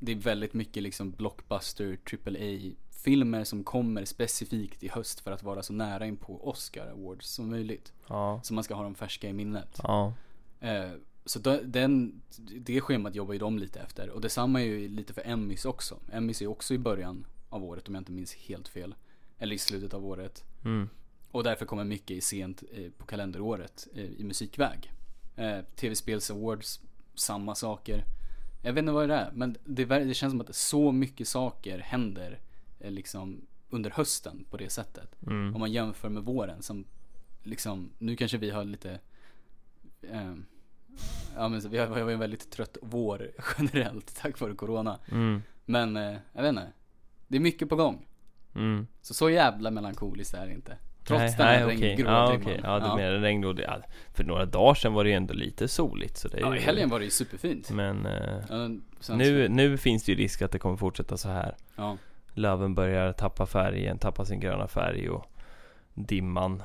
[0.00, 5.42] det är väldigt mycket liksom blockbuster, AAA filmer som kommer specifikt i höst för att
[5.42, 7.92] vara så nära in på Oscar Awards som möjligt.
[8.06, 8.40] Ja.
[8.44, 9.80] Så man ska ha dem färska i minnet.
[9.82, 10.14] Ja.
[10.60, 10.90] Eh,
[11.24, 14.10] så den, det schemat jobbar ju de lite efter.
[14.10, 15.98] Och detsamma är ju lite för Emmys också.
[16.12, 18.94] Emmys är ju också i början av året om jag inte minns helt fel.
[19.38, 20.44] Eller i slutet av året.
[20.64, 20.88] Mm.
[21.30, 24.92] Och därför kommer mycket i sent eh, på kalenderåret eh, i musikväg.
[25.36, 26.80] Eh, Tv-spels awards,
[27.14, 28.04] samma saker.
[28.62, 31.78] Jag vet inte vad det är, men det, det känns som att så mycket saker
[31.78, 32.40] händer
[32.80, 35.22] eh, liksom under hösten på det sättet.
[35.22, 35.54] Mm.
[35.54, 36.84] Om man jämför med våren som
[37.42, 38.98] liksom, nu kanske vi har lite
[40.02, 40.34] eh,
[41.34, 44.98] Ja men vi har, vi har en väldigt trött vår generellt tack vare corona.
[45.10, 45.42] Mm.
[45.64, 46.72] Men eh, jag vet inte.
[47.28, 48.06] Det är mycket på gång.
[48.54, 48.86] Mm.
[49.02, 50.76] Så så jävla melankoliskt är det inte.
[51.18, 51.88] Trots nej, den här nej, okej.
[51.88, 52.42] regngrå Ja, dimman.
[52.42, 52.60] okej.
[52.64, 53.80] Ja, menar regn och det, ja,
[54.14, 56.60] För några dagar sedan var det ju ändå lite soligt så det är Ja, i
[56.60, 57.70] helgen var det ju superfint.
[57.70, 58.68] Men eh, Ja,
[59.16, 61.96] nu, nu finns det ju risk att det kommer fortsätta så här ja,
[62.34, 65.26] Löven börjar tappa färgen, tappa sin gröna färg och
[65.94, 66.62] dimman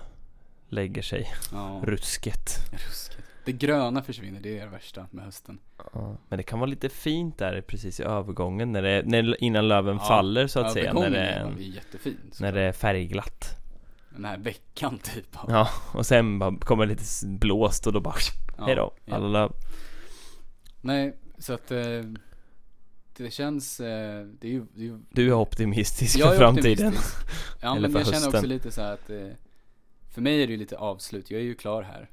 [0.70, 1.28] lägger sig.
[1.52, 2.50] ja, Rusket.
[2.72, 3.22] ruskigt.
[3.46, 5.60] Det gröna försvinner, det är det värsta med hösten.
[5.94, 9.68] Ja, Men det kan vara lite fint där precis i övergången när det, när, innan
[9.68, 10.94] löven Ja, faller så att säga.
[10.94, 12.18] När det, är, jättefin.
[12.32, 13.58] så när det är färgglatt.
[14.16, 15.28] Den här veckan typ.
[15.48, 18.16] Ja, och sen bara kommer lite blåst och då bara
[18.58, 19.16] Ja, hejdå, ja.
[19.16, 19.52] alla löv.
[20.82, 22.02] Nej, så att eh,
[23.18, 26.40] det känns, eh, det är ju, det är ju Du är optimistisk Jag för är
[26.40, 26.88] framtiden.
[26.88, 27.26] optimistisk.
[27.62, 28.50] Ja men jag känner också hösten.
[28.50, 29.28] lite så att eh,
[30.14, 32.10] För mig är det ju lite avslut, jag är ju klar här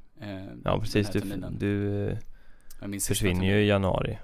[0.64, 1.20] Ja precis, du,
[1.58, 2.16] du
[3.00, 4.18] försvinner ju i januari.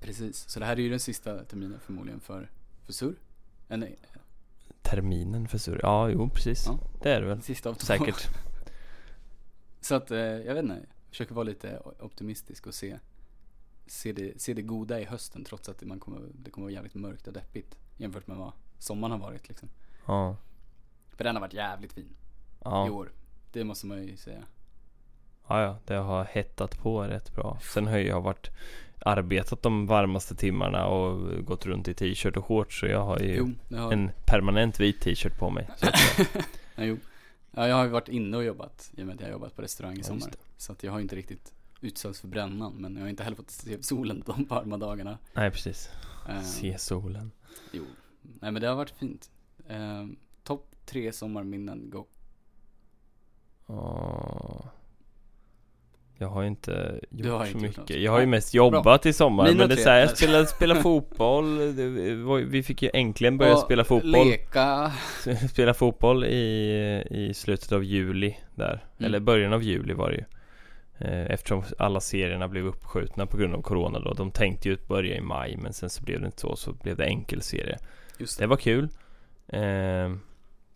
[0.00, 2.50] Precis, så det här är ju den sista terminen förmodligen för,
[2.86, 3.14] för SUR
[4.90, 5.80] Terminen för sur.
[5.82, 6.66] Ja, jo precis.
[6.66, 6.78] Ja.
[7.02, 7.42] Det är det väl.
[7.42, 7.86] sista av två.
[7.86, 8.28] Säkert.
[9.80, 12.98] Så att, eh, jag vet inte, jag försöker vara lite optimistisk och se
[13.86, 16.94] Se det, se det goda i hösten trots att man kommer, det kommer vara jävligt
[16.94, 19.68] mörkt och deppigt Jämfört med vad sommaren har varit liksom
[20.06, 20.36] Ja.
[21.16, 22.16] För den har varit jävligt fin i
[22.64, 22.90] Ja.
[22.90, 23.12] år
[23.52, 24.44] Det måste man ju säga
[25.48, 27.58] ja, ja, det har hettat på rätt bra.
[27.74, 28.50] Sen har jag varit
[29.00, 33.34] arbetat de varmaste timmarna och gått runt i t-shirt och shorts så jag har ju
[33.36, 35.68] Jo, det har, en permanent vit t-shirt på mig.
[35.76, 35.86] Så
[36.74, 36.96] Ja, jo.
[37.50, 39.56] Ja, jag har ju varit inne och jobbat i och med att jag har jobbat
[39.56, 40.30] på restaurang i Ja, sommar.
[40.56, 43.50] Så att jag har inte riktigt utsatts för brännan, men jag har inte heller fått
[43.50, 45.18] se solen de varma dagarna.
[45.34, 45.90] nej precis.
[46.28, 47.30] Eh, Se solen.
[47.72, 47.84] Jo.
[48.40, 49.30] Nej men det har varit fint.
[49.68, 50.06] Eh,
[50.44, 52.04] Topp tre sommarminnen, go.
[53.66, 54.70] Ja.
[56.20, 57.78] Jag har ju inte gjort har så inte gjort mycket.
[57.78, 57.90] något.
[57.90, 59.44] Jag har ju mest jobbat i sommar.
[59.44, 61.44] Mina men det är så här, jag spelar, spelar fotboll.
[62.24, 64.26] Var, vi fick ju äntligen börja Och spela fotboll.
[64.28, 64.92] Leka.
[65.50, 68.70] spela fotboll i, i slutet av juli där.
[68.98, 69.08] Mm.
[69.08, 70.24] Eller början av juli var det ju.
[70.98, 74.12] Eh, Eftersom alla serierna blev uppskjutna på grund av Corona då.
[74.14, 76.56] De tänkte ju börja i maj men sen så blev det inte så.
[76.56, 77.78] Så blev det enkel serie.
[78.18, 78.48] Just Det det.
[78.48, 78.88] var kul.
[79.48, 80.12] Eh,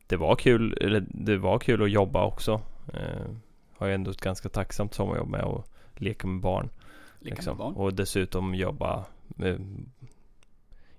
[0.06, 2.60] det var kul, eller det var kul att jobba också.
[3.82, 6.70] Har ju ändå ett ganska tacksamt sommarjobb med att leka med barn.
[7.20, 7.50] Leka liksom.
[7.50, 7.74] med barn.
[7.74, 9.04] Och dessutom jobba
[9.38, 9.56] eh,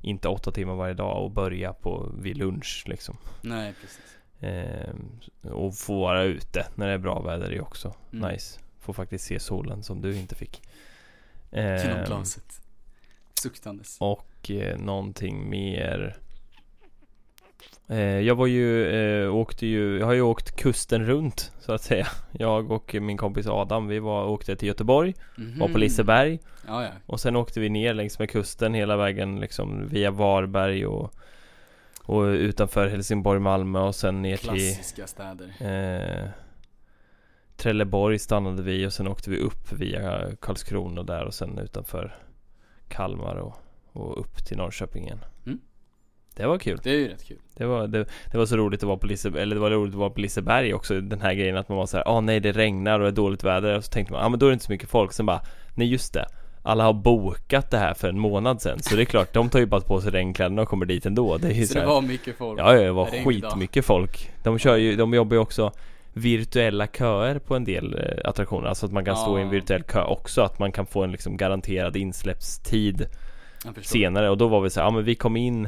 [0.01, 3.17] inte åtta timmar varje dag och börja på vid lunch liksom.
[3.41, 4.17] Nej, precis.
[4.39, 4.93] Eh,
[5.51, 8.31] och få vara ute när det är bra väder är också Mm.
[8.31, 8.59] nice.
[8.79, 10.61] Få faktiskt se solen som du inte fick.
[11.51, 12.61] Genom Eh, glaset.
[13.41, 13.97] Suktandes.
[13.99, 16.17] och eh, någonting mer.
[17.87, 21.81] Eh, jag var ju, eh, åkte ju, jag har ju åkt kusten runt så att
[21.81, 22.07] säga.
[22.31, 25.13] Jag och min kompis Adam, vi var, åkte till Göteborg,
[25.59, 25.77] var på.
[25.77, 26.39] Liseberg.
[26.67, 26.89] Ja, ja.
[27.05, 31.13] Och sen åkte vi ner längs med kusten hela vägen liksom via Varberg och,
[32.03, 35.53] och utanför Helsingborg, Malmö och sen ner till Klassiska städer.
[35.59, 36.29] eh,
[37.57, 42.15] Trelleborg stannade vi och sen åkte vi upp via Karlskrona där och sen utanför
[42.87, 43.55] Kalmar och,
[43.93, 45.19] och upp till Norrköping igen.
[46.35, 46.79] Det var kul.
[46.83, 47.37] Det är ju rätt kul.
[47.55, 49.93] Det var, det, det var så roligt att vara på Liseberg, eller det var roligt
[49.93, 52.39] att vara på Liseberg också, den här grejen att man var så här, ah nej
[52.39, 53.77] det regnar och det är dåligt väder.
[53.77, 55.25] Och så tänkte man, ja ah, men då är det inte så mycket folk, sen
[55.25, 55.41] bara,
[55.75, 56.25] nej just det.
[56.65, 59.59] Alla har bokat det här för en månad sedan Så det är klart, de tar
[59.59, 61.37] ju bara på sig regnkläderna och kommer dit ändå.
[61.37, 62.59] Det är ju Så så det här, var mycket folk.
[62.59, 64.31] Ja, ja, det var skitmycket folk.
[64.43, 65.71] De kör ju, de jobbar ju också
[66.13, 68.67] virtuella köer på en del eh, attraktioner.
[68.67, 69.51] Alltså att man kan stå i en Ja.
[69.51, 73.05] virtuell kö också Att man kan få en liksom garanterad insläppstid
[73.81, 74.29] senare.
[74.29, 75.67] Och då var vi så här, ja men vi kom in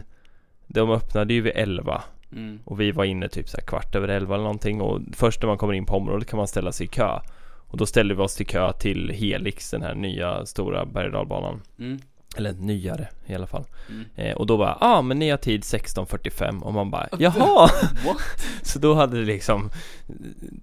[0.67, 2.59] De öppnade ju vid 11 Mm.
[2.65, 5.57] och vi var inne typ så kvart över elva eller någonting och först när man
[5.57, 7.19] kommer in på området kan man ställa sig i kö
[7.67, 11.59] Och då ställde vi oss till kö till Helix, den här nya stora berg och
[11.79, 11.99] Mm.
[12.37, 14.05] Eller nyare i alla fall Mm.
[14.15, 17.69] eh, Och då bara, ja ah, men ni har tid 16.45 och man bara, jaha!
[18.61, 19.69] Så då hade det liksom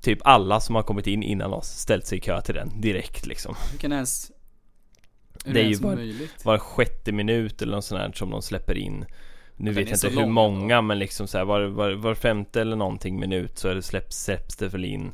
[0.01, 3.27] Typ alla som har kommit in innan oss ställt sig i kö till den direkt
[3.27, 4.31] liksom Hur kan ens...
[5.45, 6.45] Hur Det är ens ju möjligt?
[6.45, 9.05] Var sjätte minut eller något sånt här som de släpper in
[9.57, 10.87] Nu Den vet jag så inte hur många ändå.
[10.87, 14.25] men liksom så här, var, var, var femte eller någonting minut så är det släpps,
[14.25, 15.13] släpps det väl in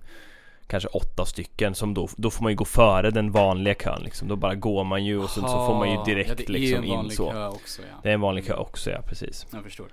[0.66, 4.29] Kanske åtta stycken som då, då får man ju gå före den vanliga kön liksom
[4.29, 6.53] Då bara går man ju och sen så får man ju direkt ja, det är
[6.53, 8.01] liksom en in vanlig så kö också ja.
[8.03, 9.87] Det är en vanlig kö också ja, precis Jag förstår.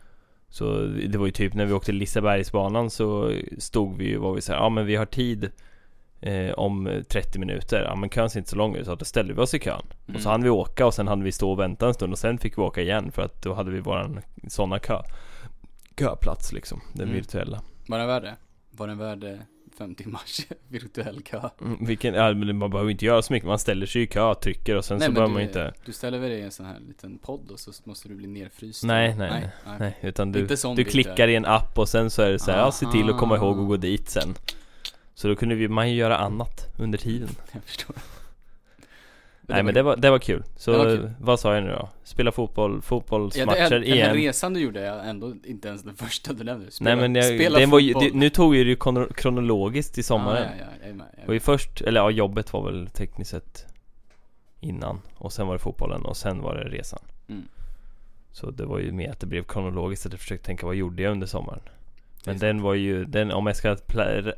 [0.50, 4.42] Så det var ju typ när vi åkte Lisebergsbanan så stod vi ju, var vi
[4.42, 5.52] så här, ja men vi har tid
[6.26, 7.84] eh, om 30 minuter.
[7.84, 9.82] Ja men kön ser inte så lång ut så då ställde vi oss i kön.
[9.82, 10.26] Och så Mm.
[10.26, 12.58] hann vi åka och sen hade vi stå och vänta en stund och sen fick
[12.58, 15.02] vi åka igen för att då hade vi våran sådana kö
[16.00, 17.16] köplats liksom, den Mm.
[17.16, 17.62] virtuella.
[17.88, 18.36] Var den värd det?
[18.72, 19.34] Var den värd eh,
[19.78, 21.42] fem timmars virtuell kö?
[21.62, 24.76] Mm, Vilken, ja, man behöver inte göra så mycket, man ställer sig i kö, trycker
[24.78, 27.18] och sen så behöver man inte du ställer väl dig i en sån här liten
[27.18, 28.84] podd och så måste du bli nerfryst?
[28.84, 29.30] Nej, nej,
[29.66, 29.78] nej.
[29.80, 32.58] Nej, utan du, du klickar i en app och sen så är det så här,
[32.60, 33.62] ja, se till att komma ihåg Aha.
[33.62, 34.36] att gå dit sen
[35.18, 37.96] Så då kunde vi, man ju göra annat under tiden Jag förstår.
[39.48, 41.12] Nej men det var, det var kul, så var kul.
[41.20, 41.90] vad sa jag nu då?
[42.04, 45.96] Spela fotboll, Ja, fotbollsmatcher, den här EM resan du gjorde är ändå inte ens den
[45.96, 46.64] första du nämnde.
[46.66, 49.14] Nej Spela- men jag, spela den var ju, det, nu tog vi det ju krono-
[49.14, 51.44] kronologiskt i sommaren Ja, ja, ja, jag är med, jag är Och ju med.
[51.44, 53.66] först, eller ja jobbet var väl tekniskt sett
[54.60, 57.44] innan Och sen var det fotbollen och sen var det resan Mm.
[58.32, 61.04] Så det var ju mer att det blev kronologiskt att jag försökte tänka vad gjorde
[61.04, 61.62] jag under sommaren
[62.26, 63.76] Men den var ju, den, om jag ska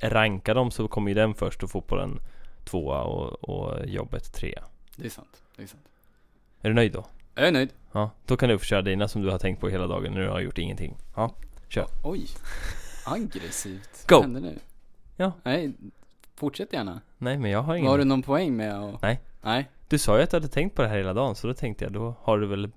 [0.01, 2.19] ranka dem så kommer ju den först och fotbollen
[2.65, 4.63] tvåa och, och jobbet trea
[4.95, 5.83] Det är sant, det är sant.
[6.61, 7.05] Är du nöjd då?
[7.35, 7.69] Jag är nöjd.
[7.91, 10.21] Ja, då kan du få köra dina som du har tänkt på hela dagen när
[10.21, 11.33] du har gjort ingenting Ja,
[11.67, 11.87] Kör.
[12.03, 12.27] Oj.
[13.05, 14.05] Aggressivt.
[14.07, 14.15] Go.
[14.15, 14.59] Vad händer nu?
[15.15, 15.31] Ja.
[15.43, 15.73] Nej,
[16.35, 17.01] fortsätt gärna.
[17.17, 19.01] nej men jag har ingen Har du någon poäng med att...
[19.01, 19.21] Nej.
[19.41, 19.69] Nej.
[19.87, 21.85] Du sa ju att du hade tänkt på det här hela dagen så då tänkte
[21.85, 22.71] jag då har du väl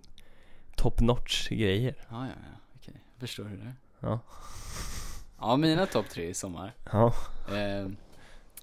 [0.77, 2.59] top notch grejer Ja, ja, ja.
[2.77, 2.95] Okej.
[3.15, 3.75] Jag förstår hur det är.
[4.01, 4.19] Ja.
[5.41, 6.73] Ja, mina topp tre i sommar.
[6.93, 7.15] Ja,
[7.53, 7.89] Eh,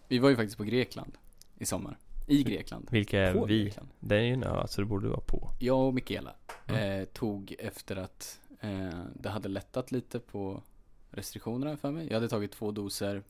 [0.08, 1.18] vi var ju faktiskt på Grekland
[1.58, 1.98] i sommar.
[2.28, 2.88] I Grekland.
[2.92, 3.64] vilka är På vi?
[3.64, 3.90] Grekland.
[4.00, 6.36] Det är ju en ö så det borde vara på Jag och Mikaela
[6.68, 7.02] Mm.
[7.02, 10.64] eh, tog efter att eh, det hade lättat lite på
[11.12, 12.08] restriktionerna för mig.
[12.08, 13.24] Jag hade tagit två doser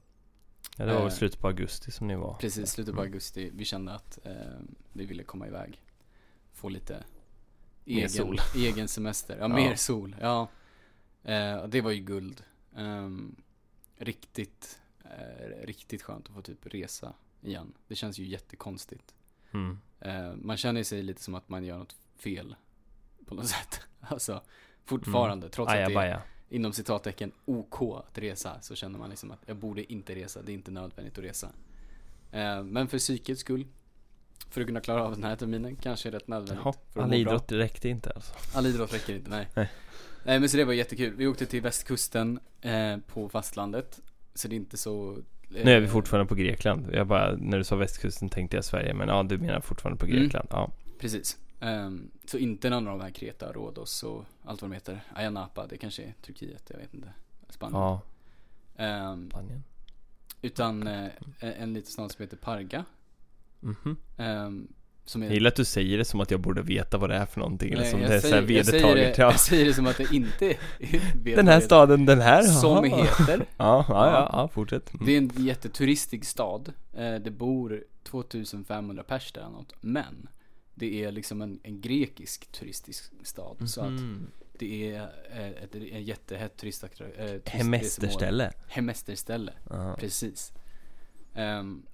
[0.77, 1.13] Ja det var väl Eh.
[1.13, 3.11] slutet på augusti som ni var precis slutet på Mm.
[3.11, 3.51] augusti.
[3.53, 4.31] Vi kände att eh,
[4.93, 5.81] vi ville komma iväg.
[6.53, 7.03] Få lite
[7.85, 8.37] egen, sol.
[8.55, 9.35] egen semester.
[9.35, 9.47] Ja, Ja.
[9.47, 10.15] mer sol.
[10.21, 10.47] Ja.
[11.23, 12.43] Eh, det var ju guld.
[12.77, 13.35] Ehm,
[13.95, 17.73] riktigt, eh, riktigt skönt att få typ resa igen.
[17.87, 19.15] Det känns ju jättekonstigt.
[19.51, 19.79] mm.
[19.99, 22.55] Eh, man känner sig lite som att man gör något fel
[23.25, 23.81] på något sätt.
[23.99, 24.41] Alltså
[24.85, 29.39] fortfarande, trots att det är inom citattecken OK att resa så känner man liksom att
[29.45, 31.51] jag borde inte resa, det är inte nödvändigt att resa.
[32.31, 33.67] Eh, men för psykets skull,
[34.49, 36.65] för att kunna klara av den här terminen, kanske är rätt nödvändigt.
[36.65, 37.17] Jaha, för att all bra.
[37.19, 39.47] idrott räckte inte alltså All idrott räcker inte, nej.
[39.53, 39.69] Nej.
[40.23, 41.13] Nej men så det var jättekul.
[41.15, 43.99] Vi åkte till västkusten eh, på fastlandet.
[44.33, 45.11] Så det är inte så...
[45.55, 48.65] eh, Nu är vi fortfarande på Grekland Jag bara, när du sa västkusten tänkte jag
[48.65, 50.17] Sverige Men ja, du menar fortfarande på Mm.
[50.19, 51.37] Grekland Ja, Precis.
[51.59, 55.03] Ehm, så inte någon av de här Kreta, Rhodos och allt vad de heter.
[55.15, 57.09] Ayia Napa, det kanske är Turkiet, jag vet inte.
[57.49, 57.81] Spanien.
[57.81, 58.01] ja,
[58.77, 59.63] Ehm, Spanien
[60.41, 62.85] utan eh, en liten stad som heter Parga.
[63.61, 64.67] Mhm ehm,
[65.05, 67.15] som är Jag gillar att du säger det som att jag borde veta vad det
[67.15, 69.23] är för någonting Eller Nej, som jag det är såhär säger- jag säger det- ja.
[69.31, 70.57] Jag säger det som att det inte är
[71.23, 71.61] vet Den här är.
[71.61, 73.03] staden, den här Som jaha.
[73.03, 75.05] heter Ja, ja, ja, ja fortsätt mm.
[75.05, 80.27] Det är en jätteturistig stad eh, Det bor 2500 pers där eller något Men
[80.75, 84.27] Det är liksom en, en grekisk turistisk stad Så att Mhm.
[84.59, 85.01] det är
[85.37, 87.51] eh, ett, en jättehett turistaktra- eh, turistresmål.
[87.61, 89.95] Hemesterställe Hemesterställe, Ja.
[89.99, 90.51] precis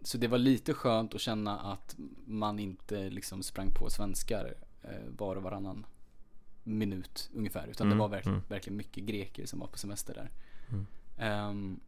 [0.02, 4.90] Så det var lite skönt att känna att man inte liksom sprang på svenskar eh,
[5.18, 5.86] var och varannan
[6.64, 8.42] minut ungefär Utan Mm, det var verk- mm.
[8.50, 10.32] verkligen mycket greker som var på semester där
[10.70, 10.86] Mm.
[11.18, 11.80] Ehm,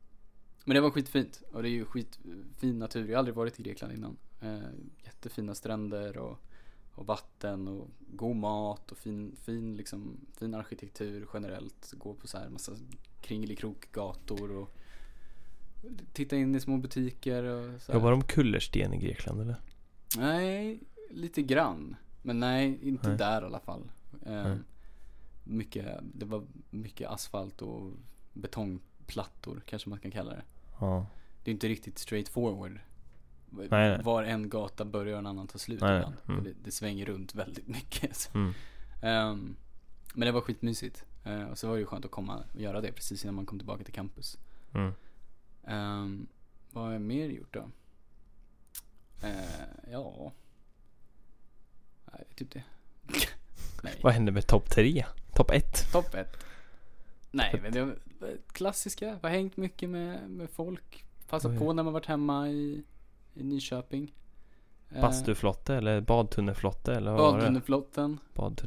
[0.65, 3.63] Men det var skitfint och det är ju skitfin natur Jag har aldrig varit i
[3.63, 4.67] Grekland innan uh,
[5.03, 6.39] Jättefina stränder och,
[6.95, 12.37] och vatten och god mat och fin, fin, liksom, fin arkitektur generellt Gå på så
[12.37, 12.71] här massa
[13.21, 14.75] kringelikrokgator och
[16.13, 17.99] Titta in i små butiker och så här.
[17.99, 19.55] Jobbar de kullersten i Grekland eller?
[20.17, 21.95] Nej, lite grann.
[22.21, 23.17] Men nej, inte Nej.
[23.17, 23.91] där i alla fall.
[24.25, 24.57] Eh, Nej.
[25.43, 27.91] mycket, det var mycket asfalt och
[28.33, 30.43] betongplattor kanske man kan kalla det.
[30.79, 31.05] Ja
[31.43, 32.79] Det är inte riktigt straight forward.
[33.49, 34.01] nej.
[34.03, 35.99] Var en gata börjar och en annan tar slut Nej, nej.
[35.99, 36.15] ibland.
[36.27, 36.43] Mm.
[36.43, 38.29] Det, det svänger runt väldigt mycket.
[38.33, 38.53] mm.
[39.01, 39.55] Ehm,
[40.13, 41.05] men det var skitmysigt.
[41.23, 43.45] Eh, och så var det ju skönt att komma och göra det precis innan man
[43.45, 44.37] kom tillbaka till campus.
[44.73, 44.93] Mm.
[45.67, 46.28] Ehm,
[46.71, 47.69] vad har jag mer gjort då?
[49.21, 50.32] Eh, ja.
[52.13, 52.63] Nej, typ det.
[53.84, 53.99] Nej.
[54.04, 55.06] Vad hände med topp tre?
[55.34, 55.91] Topp ett?
[55.91, 56.38] Topp ett.
[57.32, 57.95] Nej, men det
[58.51, 59.19] klassiska.
[59.21, 61.06] Har hängt mycket med, med folk.
[61.30, 61.60] Passat Oj.
[61.60, 62.84] på när man varit hemma i,
[63.34, 64.13] i Nyköping.
[64.89, 67.38] Eh, Bastuflotte eller badtunnelflotte eller vad var det?
[67.38, 68.19] Badtunnelflotten.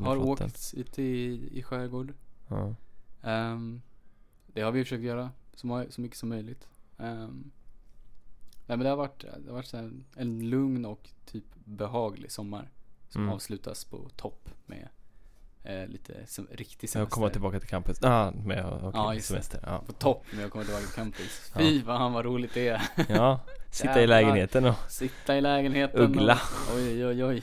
[0.04, 2.14] Har åkt ute i, i skärgård.
[2.48, 2.74] ja.
[3.22, 3.82] Ehm,
[4.46, 6.68] det har vi försökt göra så, så mycket som möjligt.
[6.98, 7.50] Ehm,
[8.66, 12.70] nej men det har varit, det har varit här en lugn och typ behaglig sommar.
[13.08, 13.34] Som Mm.
[13.34, 14.88] avslutas på topp med
[15.64, 16.98] eh, lite sem- riktig semester.
[17.00, 18.02] Jag kommer tillbaka till campus.
[18.02, 19.60] Ah, med, okej, Ja, just semester.
[19.66, 19.82] Ja.
[19.86, 21.50] På topp när jag kommer tillbaka till campus.
[21.54, 21.60] Ja.
[21.60, 22.82] Fy fan vad roligt det är.
[23.08, 26.34] ja, sitta i lägenheten och Sitta i lägenheten Uggla.
[26.70, 27.42] och, oj oj oj.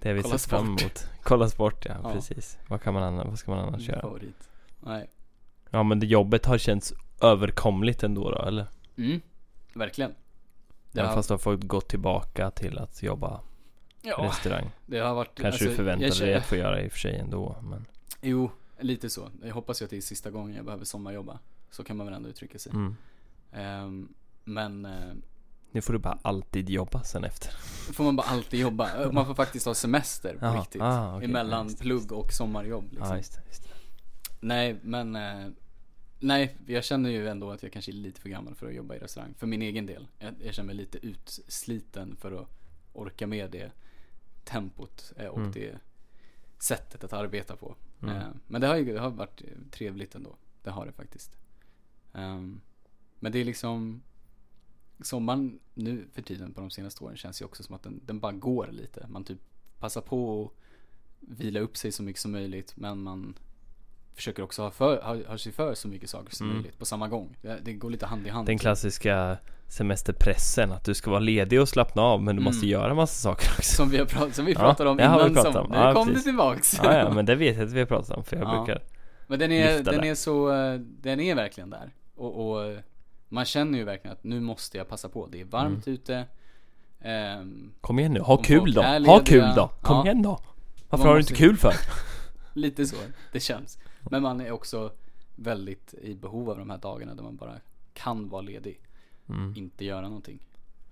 [0.00, 1.06] det vi Kolla sett fram emot.
[1.22, 2.12] Kolla sport, ja, Ja.
[2.12, 2.58] precis.
[2.68, 4.00] Vad kan man annars, vad ska man annars göra?
[4.00, 4.48] favorit.
[4.80, 5.10] Nej.
[5.70, 8.66] Ja men det jobbet har känts överkomligt ändå då, eller?
[8.96, 9.20] Mm,
[9.74, 10.14] verkligen.
[10.92, 13.40] Det Även har, fast du har fått gå tillbaka till att jobba
[14.02, 14.70] ja, restaurang.
[14.86, 16.98] det har varit Kanske alltså, du förväntade jag dig att få göra i och för
[16.98, 17.86] sig ändå, men
[18.20, 19.28] Jo, lite så.
[19.42, 21.38] Jag hoppas ju att det är sista gången jag behöver sommarjobba.
[21.70, 22.72] Så kan man väl ändå uttrycka sig.
[22.72, 22.96] mm.
[23.52, 24.08] Ehm,
[24.44, 25.12] men eh,
[25.72, 27.50] Nu får du bara alltid jobba sen efter.
[27.92, 28.90] får man bara alltid jobba.
[29.12, 30.82] Man får faktiskt ha semester på riktigt.
[30.82, 31.76] ah, okej, emellan det.
[31.76, 33.16] plugg och sommarjobb Ja, liksom.
[33.16, 33.70] just det, just det.
[34.40, 35.46] Nej, men eh,
[36.20, 38.94] Nej, jag känner ju ändå att jag kanske är lite för gammal för att jobba
[38.94, 39.34] i restaurang.
[39.38, 40.08] För min egen del.
[40.18, 42.48] Jag, jag känner mig lite utsliten för att
[42.92, 43.72] orka med det
[44.44, 45.52] tempot eh, och Mm.
[45.52, 45.78] det
[46.58, 47.76] sättet att arbeta på.
[48.02, 48.16] Mm.
[48.16, 50.36] Eh, men det har ju det har varit trevligt ändå.
[50.62, 51.36] Det har det faktiskt.
[52.12, 52.60] Ehm,
[53.18, 54.02] men det är liksom
[55.02, 58.20] Sommaren nu för tiden på de senaste åren känns ju också som att den, den
[58.20, 59.06] bara går lite.
[59.08, 59.38] Man typ
[59.78, 60.52] passar på att
[61.20, 63.34] vila upp sig så mycket som möjligt men man
[64.14, 66.56] försöker också ha, för, ha, ha sig för så mycket saker som Mm.
[66.58, 67.36] möjligt på samma gång.
[67.42, 68.46] Det, det går lite hand i hand.
[68.46, 69.36] Den klassiska
[69.68, 72.44] semesterpressen, att du ska vara ledig och slappna av men du Mm.
[72.44, 73.62] måste göra massa saker också.
[73.76, 75.64] Som vi, har prat, som vi Ja, pratade om det har vi innan pratat som,
[75.64, 75.70] om.
[75.70, 76.24] Nu Ja, kom precis.
[76.24, 76.80] du tillbaks.
[76.84, 78.56] Ja, ja, men det vet jag att vi har pratat om för jag Ja.
[78.64, 78.82] brukar
[79.26, 80.08] Men den är, den det.
[80.08, 81.90] är så, eh, den är verkligen där.
[82.16, 82.76] Och, och
[83.28, 85.26] man känner ju verkligen att nu måste jag passa på.
[85.26, 85.94] Det är varmt Mm.
[85.94, 86.24] ute.
[87.02, 88.82] Ehm, Kom igen nu, ha kul då!
[88.82, 89.68] Ha kul då!
[89.82, 90.04] Kom ja.
[90.04, 90.40] igen då!
[90.88, 91.74] Varför Man har du inte kul för?
[92.52, 92.96] lite så,
[93.32, 93.78] det känns.
[94.02, 94.92] Men man är också
[95.36, 97.54] väldigt i behov av de här dagarna där man bara
[97.94, 98.80] kan vara ledig.
[99.28, 99.54] Mm.
[99.56, 100.38] Inte göra någonting.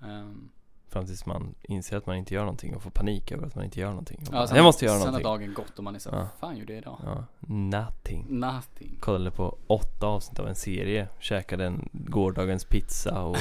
[0.02, 0.48] Ehm,
[0.90, 3.64] Fram tills man inser att man inte gör någonting och får panik över att man
[3.64, 4.18] inte gör någonting.
[4.20, 5.46] Och ja, bara, sen, jag måste göra sen har någonting.
[5.48, 6.28] dagen gått och man är så, Ja.
[6.40, 6.98] fan gjorde jag idag?
[7.04, 8.26] Ja, nothing.
[8.28, 8.96] Nothing.
[9.00, 13.36] Kollade på åtta avsnitt av en serie, käkade en gårdagens pizza och,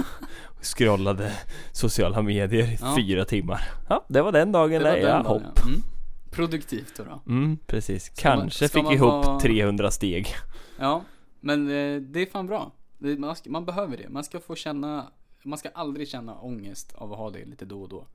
[0.62, 1.32] scrollade
[1.72, 2.94] sociala medier i Ja.
[2.98, 3.60] fyra timmar.
[3.88, 5.42] Ja, det var den dagen Det var den jag dagen, hopp.
[5.56, 5.62] ja.
[5.68, 5.82] Mm.
[6.32, 7.22] Produktivt då, då.
[7.26, 8.04] Mm, precis.
[8.04, 10.26] Ska man- Kanske ska fick man ihop vara- 300 steg.
[10.78, 11.04] Ja,
[11.40, 12.72] men eh, det är fan bra.
[12.98, 14.08] Man, ska, man behöver det.
[14.08, 15.06] Man ska få känna,
[15.42, 18.06] man ska aldrig känna ångest av att ha det lite då och då.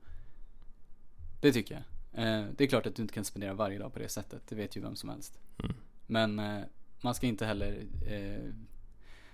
[1.40, 1.82] Det tycker jag.
[2.24, 4.42] Eh, det är klart att du inte kan spendera varje dag på det sättet.
[4.48, 5.38] Det vet ju vem som helst.
[5.62, 5.74] Mm.
[6.06, 6.64] Men eh,
[7.00, 7.82] man ska inte heller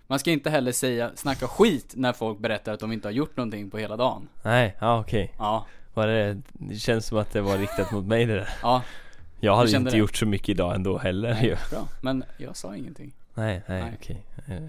[0.06, 3.36] Man ska inte heller säga, snacka skit när folk berättar att de inte har gjort
[3.36, 4.28] någonting på hela dagen.
[4.44, 5.34] Nej, ja okej.
[5.38, 8.48] Ja, Var det, det känns som att det var riktat mot mig det där.
[8.62, 8.82] ja,
[9.40, 9.96] Jag hade inte det?
[9.96, 11.48] gjort så mycket idag ändå heller ju.
[11.48, 11.88] nej, bra.
[12.00, 13.12] Men jag sa ingenting.
[13.34, 13.92] Nej, nej, Nej.
[14.00, 14.26] okej.
[14.46, 14.64] Eh,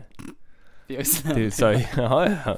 [0.88, 2.58] Jag, Du sa ju, ja, ja.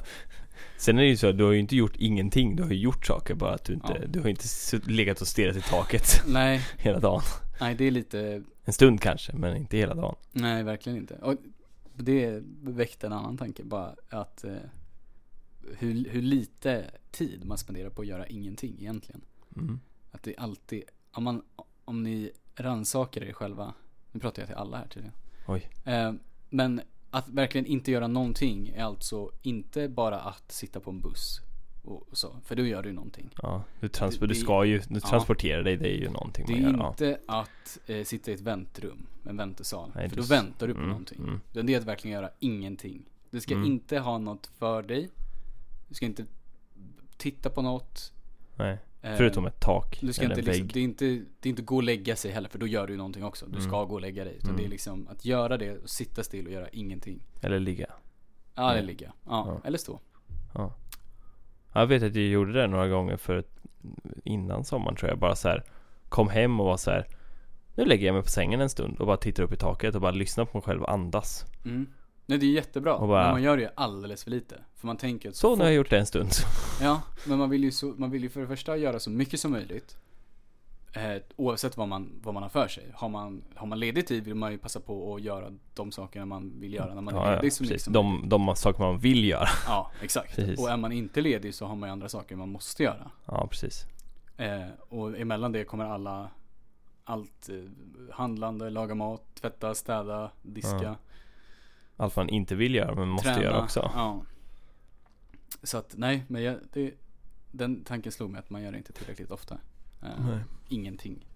[0.76, 2.56] Sen är det ju så, du har ju inte gjort ingenting.
[2.56, 4.06] Du har ju gjort saker bara att du inte, Ja.
[4.08, 4.44] du har inte
[4.84, 7.22] legat och stirrat i taket nej, hela dagen.
[7.60, 10.14] nej det är lite En stund kanske, men inte hela dagen.
[10.32, 11.14] Nej, verkligen inte.
[11.14, 11.34] Och
[11.96, 14.50] det väckte en annan tanke bara att eh,
[15.78, 19.20] hur, hur lite tid man spenderar på att göra ingenting egentligen.
[19.56, 19.80] Mm.
[20.10, 21.42] Att det alltid, om man,
[21.84, 23.74] om ni rannsakar er själva,
[24.12, 25.14] nu pratar jag till alla här tydligen.
[25.46, 25.68] Oj.
[25.84, 26.12] Eh,
[26.50, 31.40] men att verkligen inte göra någonting är alltså inte bara att sitta på en buss
[31.84, 33.30] och så, för då gör du någonting.
[33.42, 35.00] Ja, du, transpor- Det- du det- ska ju, du ja.
[35.08, 36.78] transporterar dig, det är ju någonting Det man är gör.
[36.78, 36.88] Ja.
[36.90, 39.90] inte att eh, sitta i ett väntrum, en väntesal.
[39.94, 41.18] Nej, för då väntar du på mm, någonting.
[41.18, 41.40] mm.
[41.52, 43.02] Det är att verkligen göra ingenting.
[43.30, 43.66] Du ska Mm.
[43.66, 45.10] inte ha något för dig.
[45.88, 46.26] Du ska inte
[47.16, 48.12] titta på något.
[48.56, 50.74] Nej, Eh, förutom ett tak du ska eller inte en liksom, vägg.
[50.74, 52.92] det, är inte, det är inte gå och lägga sig heller för då gör du
[52.92, 53.46] ju någonting också.
[53.46, 53.68] Du Mm.
[53.68, 54.34] ska gå och lägga dig.
[54.36, 54.60] Utan Mm.
[54.62, 57.22] det är liksom att göra det och sitta still och göra ingenting.
[57.40, 57.86] Eller ligga.
[58.54, 58.86] Ja, eller Mm.
[58.86, 59.12] ligga.
[59.26, 59.60] Ja, Ja.
[59.68, 60.00] eller stå.
[60.54, 60.74] Ja.
[61.72, 63.44] Jag vet att jag gjorde det några gånger för
[64.24, 65.18] innan sommaren tror jag.
[65.18, 65.64] Bara så här
[66.08, 67.06] kom hem och var så här.
[67.74, 70.00] Nu lägger jag mig på sängen en stund och bara tittar upp i taket och
[70.00, 71.44] bara lyssnar på mig själv och andas.
[71.64, 71.86] Mm.
[72.28, 72.98] Nej, det är jättebra.
[72.98, 74.60] Bara- Men man gör det ju alldeles för lite.
[74.76, 76.30] För man tänker att Så nu fort- har jag gjort det en stund.
[76.80, 79.40] Ja, men man vill ju, så, man vill ju för det första göra så mycket
[79.40, 79.96] som möjligt.
[80.92, 82.84] Eh, oavsett vad man, vad man har för sig.
[82.94, 86.26] Har man, har man ledig tid vill man ju passa på att göra de sakerna
[86.26, 87.84] man vill göra när man är Ja, ja, ledig så precis.
[87.84, 88.22] som möjligt.
[88.30, 89.48] De, de saker man vill göra.
[89.66, 90.36] Ja, exakt.
[90.36, 90.60] Precis.
[90.60, 93.10] Och är man inte ledig så har man ju andra saker man måste göra.
[93.26, 93.84] Ja, precis.
[94.36, 96.30] Eh, och emellan det kommer alla
[97.04, 97.54] allt eh,
[98.12, 100.94] handlande, laga mat, tvätta, städa, diska, Ja.
[102.00, 103.42] Allt man inte vill göra men måste träna.
[103.42, 103.90] göra också.
[103.94, 104.22] Ja.
[105.62, 106.94] Så att nej, men jag, det,
[107.50, 109.58] den tanken slog mig att man gör det inte tillräckligt ofta.
[110.00, 110.40] Nej.
[110.68, 111.26] ingenting.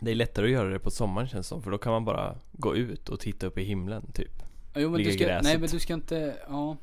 [0.00, 1.62] Det är lättare att göra det på sommaren känns det som.
[1.62, 4.42] För då kan man bara gå ut och titta upp i himlen typ.
[4.74, 5.44] Jo men Ligga du i ska, gräset.
[5.44, 6.76] nej men du ska inte, ja.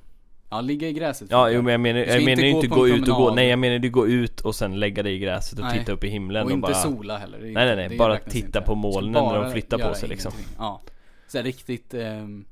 [0.49, 2.87] Ja, ligga i gräset Ja, jo men jag menar, jag menar gå inte en gå
[2.87, 5.59] ut och gå, nej jag menar du gå ut och sen lägga dig i gräset
[5.59, 5.79] och Nej.
[5.79, 7.39] titta upp i himlen Och och, inte bara sola heller.
[7.39, 8.61] Nej, nej, nej, bara titta inte.
[8.61, 10.31] på molnen när de flyttar på sig, liksom.
[10.35, 10.55] ingenting.
[10.59, 10.81] Ja.
[11.27, 12.45] Så riktigt, ehm,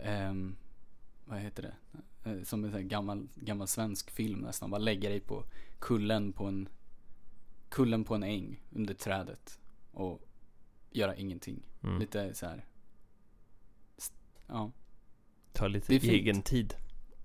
[0.00, 0.56] ehm,
[1.24, 1.74] vad heter det?
[2.30, 4.70] Eh, Som en gammal, gammal svensk film nästan.
[4.70, 5.44] Bara lägga dig på
[5.78, 6.68] kullen på en,
[7.68, 9.58] kullen på en äng under trädet.
[9.92, 10.22] Och
[10.90, 11.62] göra ingenting.
[11.82, 12.64] mm, Lite så här.
[14.46, 14.70] Ja,
[15.52, 16.04] ta lite fint.
[16.04, 16.74] egen tid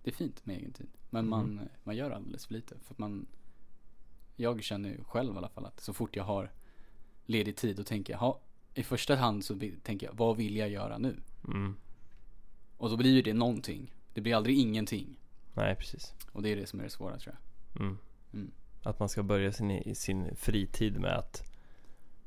[0.03, 0.87] det är fint med egen tid.
[1.09, 1.29] Men Mm.
[1.29, 2.75] man, man gör alldeles för lite.
[2.79, 3.27] För att man,
[4.35, 6.51] jag känner ju själv i alla fall att så fort jag har
[7.25, 8.39] ledig tid då tänker jag, ha,
[8.73, 11.19] i första hand så tänker jag, vad vill jag göra nu?
[11.47, 11.75] mm.
[12.77, 13.93] Och då blir ju det någonting.
[14.13, 15.15] Det blir aldrig ingenting.
[15.53, 17.35] Nej precis Och det är det som är det svåra tror
[17.73, 17.81] jag.
[17.81, 17.97] mm.
[18.33, 18.51] Mm.
[18.83, 21.43] Att man ska börja sin, sin fritid med att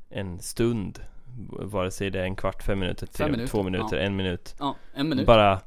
[0.08, 1.00] en stund
[1.48, 4.02] Vare sig det är en kvart, fem minuter, tre, Fem minuter, två minuter, ja.
[4.02, 5.26] en minut Ja, en minut.
[5.26, 5.60] Bara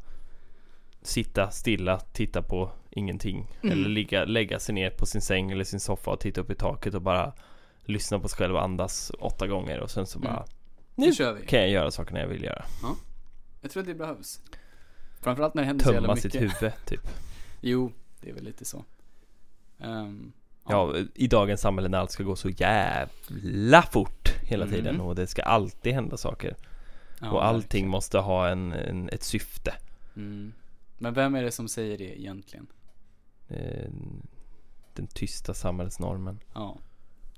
[1.01, 3.71] sitta stilla, titta på ingenting Mm.
[3.71, 6.55] Eller ligga, lägga sig ner på sin säng eller sin soffa och titta upp i
[6.55, 7.33] taket och bara
[7.85, 10.45] Lyssna på sig själv och andas åtta gånger och sen så bara Mm.
[10.95, 11.45] Nu nu kör vi.
[11.45, 12.65] kan jag göra sakerna jag vill göra
[13.61, 14.41] Jag tror att det behövs.
[15.23, 16.31] Framförallt när det händer så jävla Tömma mycket.
[16.31, 17.01] sitt huvud typ
[17.61, 18.83] Jo, det är väl lite så.
[19.79, 20.31] Ehm,
[20.67, 24.75] Ja, i dagens samhälle när allt ska gå så jävla fort hela Mm.
[24.75, 26.55] tiden och det ska alltid hända saker
[27.21, 27.89] ja, Och allting verkligen.
[27.89, 29.73] måste ha en, en, ett syfte
[30.15, 30.53] Mm.
[30.97, 32.67] Men vem är det som säger det egentligen?
[33.49, 33.89] Eh,
[34.93, 36.77] Den tysta samhällsnormen Ja,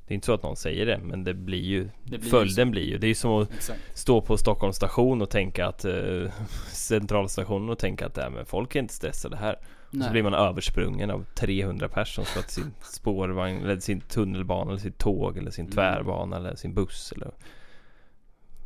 [0.07, 2.29] Det är inte så att någon säger det men det blir ju det blir ju
[2.29, 3.97] Följden blir ju, det är ju som att exakt.
[3.97, 6.31] stå på Stockholms station och tänka att eh,
[6.67, 10.33] Centralstationen och tänka att äh, men folk är inte stressade här Och så blir man
[10.33, 15.37] översprungen av 300 personer som ska till sin spårvagn eller sin tunnelbana eller sitt tåg
[15.37, 15.73] eller sin Mm.
[15.73, 17.31] tvärbana eller sin buss eller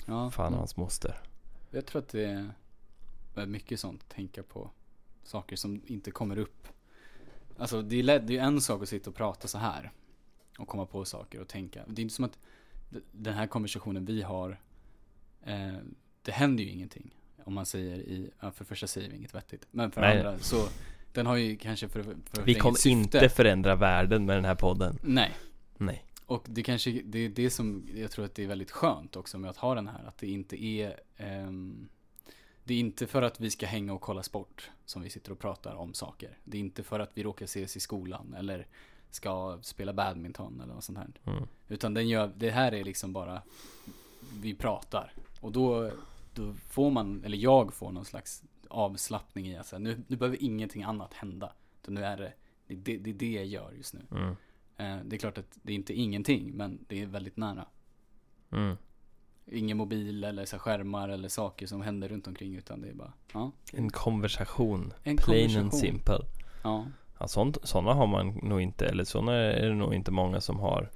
[0.05, 0.59] ja, fan mm.
[0.59, 1.15] hans moster
[1.71, 2.51] Jag tror att det
[3.35, 4.71] är mycket sånt, tänka på
[5.23, 6.67] saker som inte kommer upp.
[7.57, 9.91] Alltså det är, lätt, det är en sak att sitta och prata så här
[10.59, 11.83] och komma på saker och tänka.
[11.87, 12.37] Det är inte som att
[13.11, 14.59] den här konversationen vi har,
[15.43, 15.73] eh,
[16.21, 17.15] det händer ju ingenting.
[17.43, 19.67] Om man säger i, ja, för det första säger vi inget vettigt.
[19.71, 20.17] Men för Nej.
[20.17, 20.67] andra så,
[21.13, 22.89] den har ju kanske för, för Vi kommer syfte.
[22.89, 25.31] inte förändra världen med den här podden Nej.
[25.77, 29.15] Nej Och det kanske, det är det som jag tror att det är väldigt skönt
[29.15, 30.03] också med att ha den här.
[30.07, 31.89] Att det inte är, ehm,
[32.63, 35.39] det är inte för att vi ska hänga och kolla sport som vi sitter och
[35.39, 36.37] pratar om saker.
[36.43, 38.67] Det är inte för att vi råkar ses i skolan eller
[39.11, 41.07] ska spela badminton eller något sånt här.
[41.25, 41.47] mm.
[41.67, 43.41] Utan den gör, det här är liksom bara,
[44.41, 45.13] vi pratar.
[45.41, 45.91] Och då,
[46.33, 50.43] då får man, eller jag får någon slags avslappning i att säga, nu, nu behöver
[50.43, 51.53] ingenting annat hända.
[51.81, 52.33] Utan nu är det,
[52.75, 54.01] det, det, är det jag gör just nu.
[54.11, 54.29] Mm.
[54.77, 57.65] Eh, Det är klart att det är inte ingenting, men det är väldigt nära.
[58.51, 58.77] Mm.
[59.51, 63.13] Ingen mobil eller så skärmar eller saker som händer runt omkring utan det är bara,
[63.33, 63.51] ja.
[63.73, 65.63] En konversation En Plain konversation.
[65.63, 66.19] and simple
[66.63, 66.85] Ja,
[67.19, 70.91] ja, Sådana har man nog inte Eller sådana är det nog inte många som har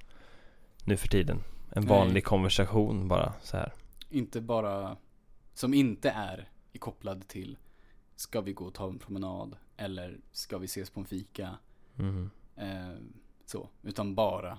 [0.84, 1.98] Nu för tiden En Nej.
[1.98, 3.72] vanlig konversation bara så här.
[4.10, 4.96] inte bara,
[5.54, 6.48] som inte är
[6.78, 7.58] kopplad till,
[8.16, 11.56] ska vi gå och ta en promenad eller ska vi ses på en fika,
[11.98, 12.30] Mm.
[12.56, 12.96] eh,
[13.46, 14.58] så, utan bara,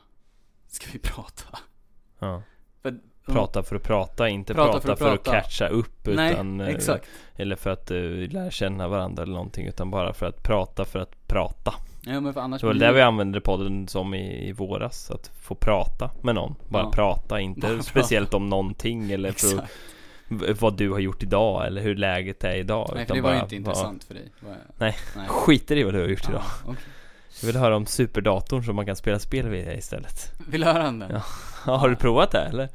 [0.67, 1.59] ska vi prata?
[2.19, 2.41] Ja.
[2.81, 2.99] För,
[3.33, 5.41] Prata för att prata, inte Prata prata, för att för att, prata.
[5.41, 7.07] catcha upp Nej, utan eh, exakt.
[7.35, 10.99] Eller för att uh, lära känna varandra eller någonting Utan bara för att prata för
[10.99, 14.51] att prata Ja men för annars Det var där vi använde podden som i, i
[14.51, 16.91] våras Att få prata med någon Bara Ja.
[16.91, 19.67] prata, inte Bara speciellt om någonting Eller för
[20.59, 23.29] vad du har gjort idag Eller hur läget är idag Nej för utan det var
[23.29, 24.31] ju bara inte intressant för dig.
[24.39, 24.95] Var- Nej.
[25.15, 25.27] Nej.
[25.27, 26.83] Skiter i vad du har gjort idag Ja, okej.
[27.41, 30.83] Jag vill höra om superdatorn som man kan spela spel via istället Vill du höra
[30.83, 31.03] den?
[31.09, 31.21] Ja.
[31.65, 32.69] Ja, Har du provat det eller?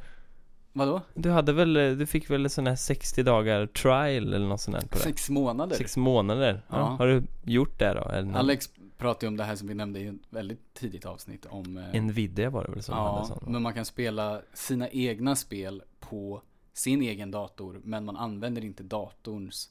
[0.72, 1.00] Vadå?
[1.14, 4.80] Du hade väl, du fick väl en sån här 60 dagar trial eller något sånt
[4.80, 5.00] där på det?
[5.02, 5.76] Sex månader?
[5.76, 6.62] Sex månader?
[6.68, 6.76] Ja.
[6.78, 6.84] Ja.
[6.84, 8.08] Har du gjort det då?
[8.08, 11.46] Eller Alex pratade ju om det här som vi nämnde i ett väldigt tidigt avsnitt
[11.46, 13.52] om eh, Nvidia var det väl som hade Ja, sån?
[13.52, 16.42] men man kan spela sina egna spel på
[16.72, 19.70] sin egen dator Men man använder inte datorns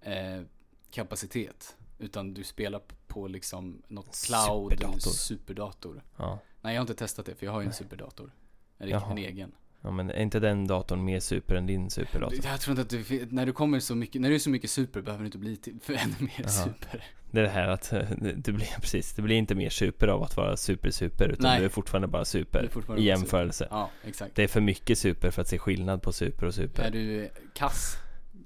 [0.00, 0.42] eh,
[0.90, 5.10] kapacitet Utan du spelar på liksom något cloud Superdator.
[5.10, 6.38] superdator Ja.
[6.60, 8.32] Nej jag har inte testat det för jag har ju en superdator
[8.78, 9.52] En, en egen
[9.82, 12.38] ja, men är inte den datorn mer super än din superdator?
[12.44, 14.70] Jag tror inte att du, när du kommer så mycket, när du är så mycket
[14.70, 16.48] super behöver du inte bli till, för ännu mer Jaha.
[16.48, 18.00] super Det är det här att eh,
[18.36, 21.58] det blir, precis, det blir inte mer super av att vara super super Utan Nej.
[21.60, 24.98] du är fortfarande bara Du super fortfarande I jämförelse Ja, exakt Det är för mycket
[24.98, 27.96] super för att se skillnad på super och super Är du kass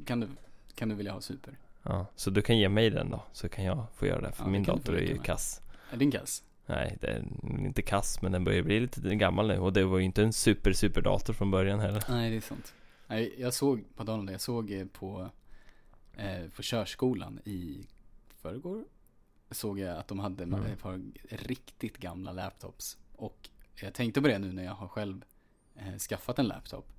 [0.07, 0.29] kan du,
[0.75, 1.55] kan du vilja ha super?
[1.83, 4.45] Ja, så du kan ge mig den då, så kan jag få göra det För
[4.45, 5.25] Ja, min du dator är ju med.
[5.25, 5.61] kass
[5.93, 6.43] Är din kass?
[6.67, 7.25] Nej, det är
[7.59, 10.33] inte kass men den börjar bli lite gammal nu Och det var ju inte en
[10.33, 12.75] super super dator från början heller Nej, det är sant.
[13.07, 15.31] Nej, jag såg, på tal om det, jag såg eh, på,
[16.17, 17.87] eh, på körskolan i
[18.43, 18.85] förrgår
[19.51, 20.65] såg jag att de hade Mm.
[20.65, 22.99] ett par riktigt gamla laptops.
[23.17, 25.25] Och jag tänkte på det nu när jag har själv
[25.75, 26.93] eh, skaffat en laptop.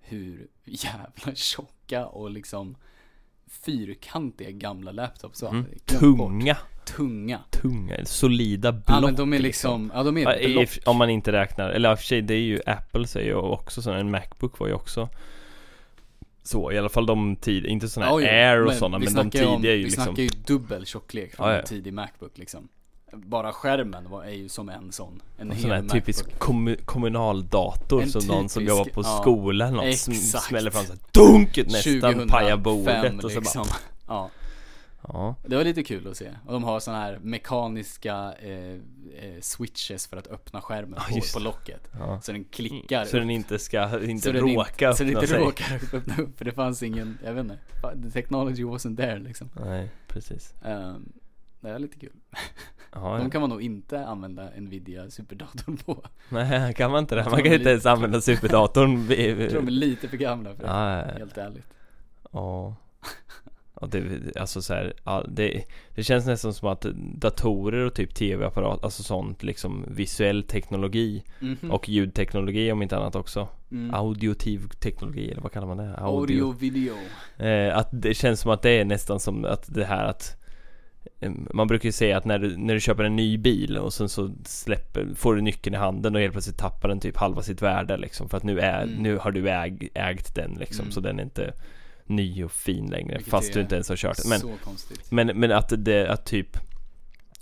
[0.00, 2.76] Hur jävla tjocka och liksom
[3.64, 5.50] fyrkantiga gamla laptops var.
[5.50, 5.66] Mm.
[5.84, 7.40] Tunga, Tunga.
[7.50, 10.68] tunga, solida block Ja men de är liksom, ja de är block.
[10.86, 13.34] Om man inte räknar, eller i och för sig det är ju Apple säger ju
[13.34, 15.08] också så, en Macbook var ju också
[16.42, 19.14] så, i alla fall de tid, inte sådana här Ja, Air och sådana, vi men
[19.14, 21.60] de tidiga om, är ju Vi liksom snackar ju dubbel tjocklek från Ja, ja.
[21.60, 22.68] en tidig Macbook liksom.
[23.12, 25.22] Bara skärmen var, är ju som en sån.
[25.38, 29.64] En sån här typisk kommu- kommunaldator En som någon som typisk, jobbar på ja, skola
[29.66, 30.44] eller något sm- exakt.
[30.44, 31.56] smäller fram såhär DUNK!
[31.56, 33.66] Nästan 2005 pajar bordet och så liksom.
[33.66, 34.30] bara Ja,
[35.08, 36.30] Ja, det var lite kul att se.
[36.46, 38.72] Och de har såna här mekaniska eh,
[39.24, 41.88] eh, switches för att öppna skärmen Ja, på, på locket.
[41.98, 42.20] ja.
[42.20, 45.20] Så den klickar Så den inte ska, inte Så den råka inte, Så den öppna
[45.22, 47.58] inte sig råkar öppna upp, för det fanns ingen, jag vet inte.
[48.02, 49.50] The technology wasn't there liksom.
[49.64, 51.12] Nej, precis Um,
[51.60, 52.12] det är lite kul.
[52.94, 56.04] ja, De kan man nog inte använda Nvidia superdatorn på.
[56.28, 57.30] Nej, kan man inte det?
[57.30, 61.18] Man kan inte ens använda superdatorn Jag tror de är lite för gamla för det.
[61.18, 61.66] Helt ärligt.
[62.32, 62.76] Ja,
[63.80, 64.02] ja det,
[64.36, 64.92] alltså så här,
[65.28, 65.64] det,
[65.94, 71.70] det känns nästan som att datorer och typ tv-apparat, alltså sånt liksom visuell teknologi Mhm.
[71.70, 73.48] och ljudteknologi om inte annat också.
[73.70, 73.94] mm.
[73.94, 75.96] Audiotiv teknologi eller vad kallar man det?
[75.96, 76.94] Audio, video.
[77.36, 80.36] Eh, att det känns som att det är nästan som att det här att
[81.54, 84.08] man brukar ju säga att när du, när du köper en ny bil och sen
[84.08, 87.62] så släpper, får du nyckeln i handen och helt plötsligt tappar den typ halva sitt
[87.62, 89.02] värde liksom för att nu, är, Mm.
[89.02, 90.92] nu har du äg, ägt den liksom Mm.
[90.92, 91.52] så den är inte
[92.06, 94.40] ny och fin längre Vilket fast du inte ens har kört den.
[95.10, 96.56] Men, men, men att det, att typ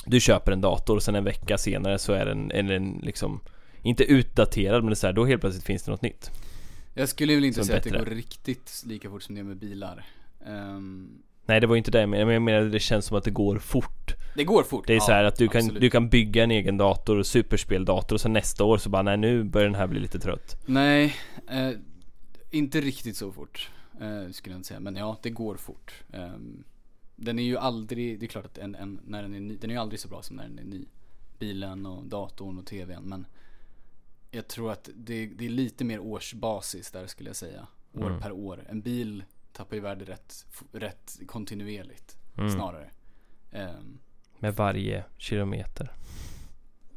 [0.05, 3.41] du köper en dator och sen en vecka senare så är den, är den liksom
[3.83, 6.31] inte utdaterad men det är så här, då helt plötsligt finns det något nytt.
[6.95, 9.57] Jag skulle väl inte säga att det går riktigt lika fort som det är med
[9.57, 10.05] bilar.
[10.47, 13.31] Ehm, Nej det var ju inte det men jag menar det känns som att det
[13.31, 14.15] går fort.
[14.37, 14.87] det går fort.
[14.87, 15.81] Det är ja, så här att du kan, absolut.
[15.81, 19.45] du kan bygga en egen dator, superspeldator och så nästa år så bara nej nu
[19.45, 20.57] börjar den här bli lite trött.
[20.67, 21.17] Nej,
[21.51, 21.71] eh,
[22.51, 23.71] inte riktigt så fort.
[24.01, 24.81] Eh, skulle jag inte säga.
[24.81, 25.95] Men ja, det går fort.
[26.13, 26.65] Ehm,
[27.17, 29.71] den är ju aldrig, det är klart att en, en, när den är ny, den
[29.71, 30.85] är ju aldrig så bra som när den är ny.
[31.39, 33.03] Bilen och datorn och tvn.
[33.03, 33.27] Men
[34.31, 37.67] jag tror att det, det är lite mer årsbasis där skulle jag säga.
[37.95, 38.21] År Mm.
[38.21, 38.65] per år.
[38.69, 42.51] En bil tappar ju värde rätt, rätt kontinuerligt Mm.
[42.53, 42.91] snarare.
[43.53, 43.99] Ehm,
[44.39, 45.93] Med varje kilometer.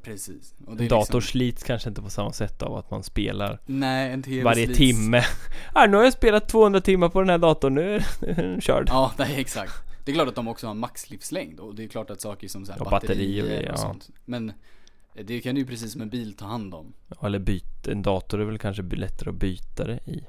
[0.04, 0.54] precis.
[0.68, 4.12] Och är dator liksom- slits kanske inte på samma sätt av att man spelar Nej,
[4.14, 5.22] en tv varje slits- timme.
[5.74, 8.88] Ah, nu har jag spelat 200 timmar på den här datorn, nu är den körd.
[8.90, 9.74] Ja, nej exakt.
[10.06, 12.66] Det är klart att de också har maxlivslängd och det är klart att saker som
[12.66, 13.78] så här Och batterier, batterier, och ja.
[13.78, 14.10] sånt.
[14.26, 14.52] Men
[15.26, 16.94] det kan ju precis som en bil ta hand om.
[17.22, 20.24] Eller byt, en dator är väl kanske lättare att byta det i.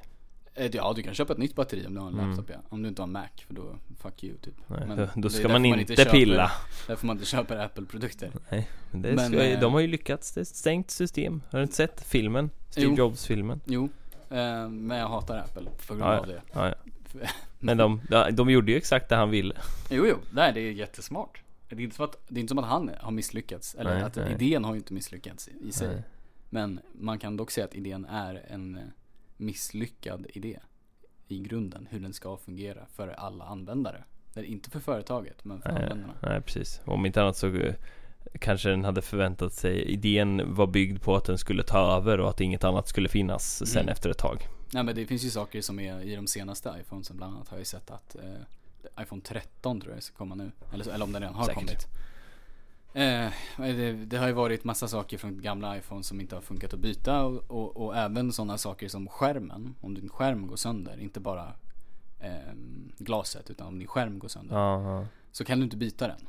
[0.55, 2.27] Eh, Ja, du kan köpa ett nytt batteri om du har en Mm.
[2.29, 2.55] laptop ja.
[2.69, 4.53] Om du inte har en Mac, för då, fuck you typ.
[4.67, 6.51] Nej, Men då, ska man man inte, inte köper- pilla.
[6.87, 8.31] Därför man inte köper Apple-produkter.
[8.49, 10.31] Nej, men det Men, ska, eh, de har ju lyckats.
[10.31, 11.41] Det är ett stängt system.
[11.51, 12.49] Har du inte sett filmen?
[12.69, 12.95] Steve Jo.
[12.95, 13.61] Jobs-filmen?
[13.65, 13.89] Jo,
[14.29, 16.41] eh, men jag hatar Apple på grund Ja, av det.
[16.53, 16.75] Ja, ja.
[17.59, 19.55] Men de, de, de gjorde ju exakt det han ville.
[19.89, 21.41] Jo, jo, nej det är jättesmart.
[21.69, 23.75] Det är inte som att, det är inte som att han har misslyckats.
[23.75, 24.31] Eller Nej, att nej.
[24.31, 26.03] idén har ju inte misslyckats i, sig.
[26.49, 28.83] Men man kan dock säga att idén är en eh,
[29.37, 30.59] misslyckad idé
[31.27, 34.03] i grunden, hur den ska fungera för alla användare.
[34.33, 36.13] Är inte för företaget, men för Nej, användarna.
[36.21, 36.81] nej, precis.
[36.85, 37.75] Om inte annat så eh,
[38.39, 42.29] kanske den hade förväntat sig, idén var byggd på att den skulle ta över och
[42.29, 43.91] att inget annat skulle finnas sen Mm.
[43.91, 44.37] efter ett tag.
[44.73, 47.57] Nej men det finns ju saker som är i de senaste iPhonesen bland annat har
[47.57, 50.51] jag sett att eh, iPhone 13 tror jag ska komma nu.
[50.73, 51.59] Eller, eller om den redan har Säkert.
[51.59, 51.87] kommit.
[52.95, 56.73] Eh, det, det har ju varit massa saker från gamla iPhone som inte har funkat
[56.73, 59.75] att byta och, och, och även sådana saker som skärmen.
[59.81, 61.53] Om din skärm går sönder, inte bara
[62.19, 62.53] eh,
[62.97, 64.55] glaset utan om din skärm går sönder.
[64.55, 65.07] Ja.
[65.31, 66.27] Så kan du inte byta den.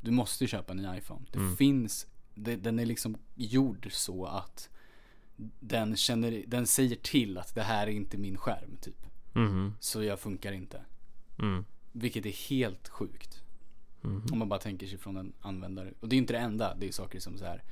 [0.00, 1.22] Du måste köpa en ny iPhone.
[1.32, 1.56] Det Mm.
[1.56, 4.68] finns, det, den är liksom gjord så att
[5.60, 9.06] den känner, den säger till att det här är inte min skärm typ.
[9.32, 9.74] Mhm.
[9.80, 10.82] Så jag funkar inte.
[11.38, 11.64] Mm.
[11.92, 13.39] Vilket är helt sjukt.
[14.02, 14.22] Mhm.
[14.32, 15.92] Om man bara tänker sig från en användare.
[16.00, 16.74] Och det är inte det enda.
[16.74, 17.62] Det är saker som så här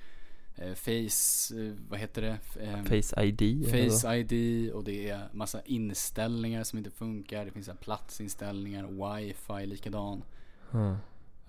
[0.57, 2.39] eh, Face, eh, vad heter det?
[2.61, 3.67] Ehm, Face ID?
[3.71, 7.45] Face ID och det är massa inställningar som inte funkar.
[7.45, 10.23] Det finns så platsinställningar, wifi likadan.
[10.73, 10.97] Ja.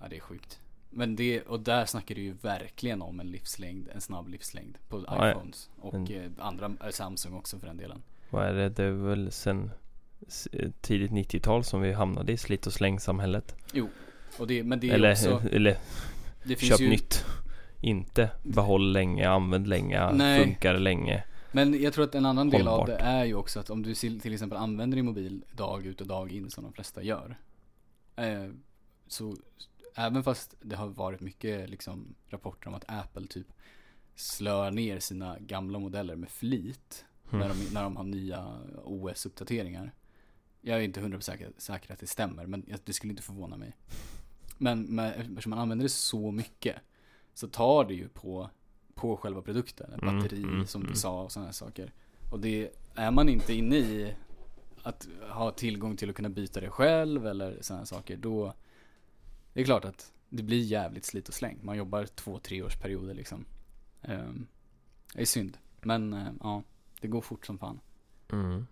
[0.00, 0.60] Ja det är sjukt.
[0.90, 5.04] Men det, och där snackar du ju verkligen om en livslängd, en snabb livslängd på
[5.06, 5.30] Ja, ja.
[5.30, 5.70] iPhones.
[5.76, 8.02] Och Men- eh, andra, Samsung också för den delen.
[8.30, 8.68] Vad är det?
[8.68, 9.70] Det är väl sen
[10.80, 13.54] tidigt 90-tal som vi hamnade i slit och släng-samhället.
[13.72, 13.88] Och
[14.46, 15.76] det, men det är Eller, också, eller
[16.44, 17.24] det finns köp ju, nytt.
[17.80, 20.44] Inte behåll länge, använd länge, Nej.
[20.44, 21.24] funkar länge.
[21.52, 22.98] Men jag tror att en annan del av Hållbart.
[22.98, 26.06] det är ju också att om du till exempel använder din mobil dag ut och
[26.06, 27.36] dag in som de flesta gör.
[28.16, 28.48] Eh,
[29.06, 29.36] så
[29.94, 33.46] även fast det har varit mycket liksom rapporter om att Apple typ
[34.14, 37.48] slår ner sina gamla modeller med flit Mm.
[37.48, 39.92] när, de, när de har nya OS-uppdateringar.
[40.60, 43.76] Jag är inte 100% säker, säker att det stämmer, men det skulle inte förvåna mig.
[44.62, 46.76] Men, men eftersom man använder det så mycket
[47.34, 48.50] så tar det ju på,
[48.94, 50.92] på själva produkten, Mm, batteri mm, som mm.
[50.92, 51.92] du sa och sådana här saker.
[52.30, 54.14] Och det är man inte inne i
[54.82, 58.54] att ha tillgång till att kunna byta det själv eller sådana här saker, då
[59.52, 61.58] det är klart att det blir jävligt slit och släng.
[61.62, 63.44] Man jobbar två, tre års perioder liksom.
[64.02, 64.46] Um,
[65.14, 65.58] det är synd.
[65.80, 66.62] Men eh, ja,
[67.00, 67.80] det går fort som fan.
[68.32, 68.66] Mm.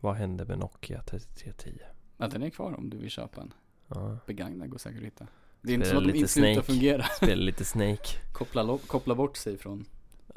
[0.00, 1.78] Vad hände med Nokia 3310?
[2.16, 3.54] Ja, den är kvar om du vill köpa en.
[3.88, 4.16] Ja.
[4.26, 5.26] Begagnad går säkert att hitta.
[5.62, 6.66] Det är inte som att de inte slutar Snake.
[6.66, 7.02] fungera.
[7.04, 8.08] Spelade lite Snake.
[8.32, 9.84] Koppla, koppla bort sig från,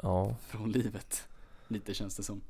[0.02, 0.34] Ja.
[0.48, 1.28] från livet.
[1.68, 2.40] Lite känns det som.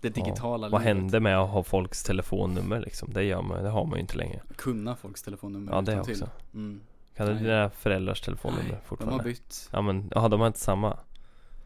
[0.00, 0.24] Det Ja.
[0.24, 0.96] digitala Vad livet.
[0.96, 3.12] hände med att ha folks telefonnummer liksom?
[3.12, 4.40] Det gör man, det har man ju inte längre.
[4.56, 6.12] Kunna folks telefonnummer Ja det till.
[6.12, 6.28] också.
[6.54, 6.80] Mm.
[7.16, 9.24] Kan du dina föräldrars telefonnummer Nej, de har fortfarande?
[9.24, 9.68] bytt.
[9.72, 10.98] Ja men, ja de har inte samma.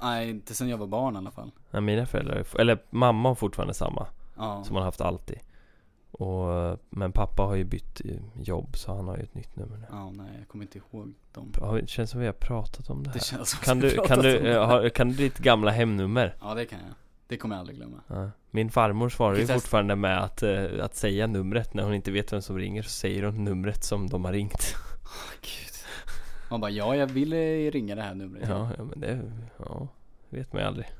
[0.02, 1.50] Nej, inte sen jag var barn i alla fall.
[1.70, 4.06] Nej, mina föräldrar, eller mamma har fortfarande samma.
[4.36, 4.64] Ja.
[4.64, 5.38] Som han haft alltid.
[6.20, 8.00] Och, men pappa har ju bytt
[8.34, 9.84] jobb så han har ju ett nytt nummer nu.
[9.90, 11.52] Ja, nej, jag kommer inte ihåg dem.
[11.60, 13.14] Ja, Det känns som vi har pratat om det här.
[13.14, 14.54] Det känns som kan, vi du, kan, du, om det.
[14.54, 16.36] eh, har, kan du ditt gamla hemnummer?
[16.40, 16.88] Ja, det kan jag.
[17.26, 17.96] Det kommer jag aldrig glömma.
[18.06, 18.30] Ja.
[18.50, 22.32] Min farmor svarar ju fortfarande med att, eh, att säga numret när hon inte vet
[22.32, 24.74] vem som ringer så säger hon numret som de har ringt.
[25.40, 25.74] Gud.
[26.50, 28.48] Man bara, ja, jag ville ringa det här numret.
[28.48, 29.88] Ja, ja men det, ja,
[30.28, 30.86] vet man ju aldrig.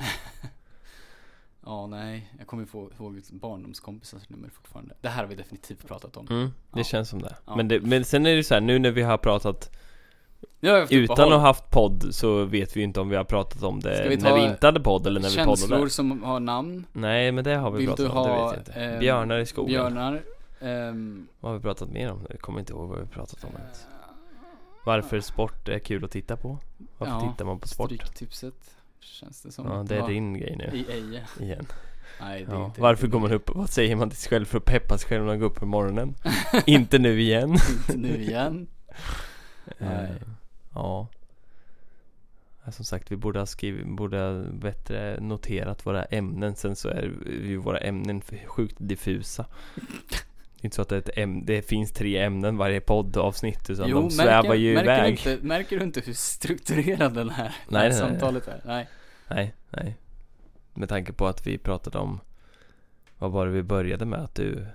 [1.64, 2.32] Ja, nej.
[2.38, 4.94] Jag kommer få ihåg barndomskompisars nummer fortfarande.
[5.00, 6.26] Det här har vi definitivt pratat om.
[6.30, 6.84] Mm, det Ja.
[6.84, 7.36] känns som det.
[7.46, 7.56] Ja.
[7.56, 7.80] Men, det.
[7.80, 9.76] men sen är det så här, nu när vi har pratat
[10.62, 13.62] haft utan att ha haft podd så vet vi ju inte om vi har pratat
[13.62, 15.90] om det vi när vi inte hade podd eller när vi Känslor poddade.
[15.90, 16.86] som har namn.
[16.92, 18.94] Nej men det har vi Vill pratat du om, det ha, vet jag inte.
[18.94, 19.68] eh, Björnar i skogen.
[19.72, 20.22] Björnar.
[20.60, 22.26] Ehm, Vad har vi pratat mer om?
[22.30, 23.86] Jag kommer inte ihåg vad vi har pratat om ens.
[24.84, 26.58] Varför sport är kul att titta på?
[26.98, 27.86] Varför Ja, tittar man på sport?
[27.92, 28.74] Stryktipset.
[29.00, 29.66] Känns det som.
[29.66, 31.22] Ja, att det är din grej nu I Eje.
[31.40, 31.66] igen.
[32.20, 32.64] Nej, det är Ja.
[32.66, 33.50] inte Varför går man upp?
[33.54, 35.54] Vad säger man till sig själv för att peppa sig själv när man går upp
[35.56, 36.14] på morgonen?
[36.66, 37.50] inte nu igen.
[37.50, 38.66] Inte nu igen.
[39.78, 40.04] Nej.
[40.04, 40.10] Eh,
[40.74, 41.08] Ja.
[42.64, 46.54] Ja, Som sagt, vi borde ha skrivit, borde ha bättre noterat våra ämnen.
[46.56, 49.46] Sen så är ju våra ämnen sjukt diffusa.
[50.60, 53.90] Det är inte så att det, är ett det finns tre ämnen varje poddavsnitt utan
[53.90, 55.20] de svävar ju märker, iväg.
[55.24, 57.98] Du inte, märker du inte hur strukturerad den här, Nej, här nej, nej.
[57.98, 58.60] samtalet är?
[58.64, 58.88] Nej.
[59.28, 59.96] Nej, nej.
[60.74, 62.20] Med tanke på att vi pratade om,
[63.18, 64.20] vad var det vi började med?
[64.20, 64.66] Att du...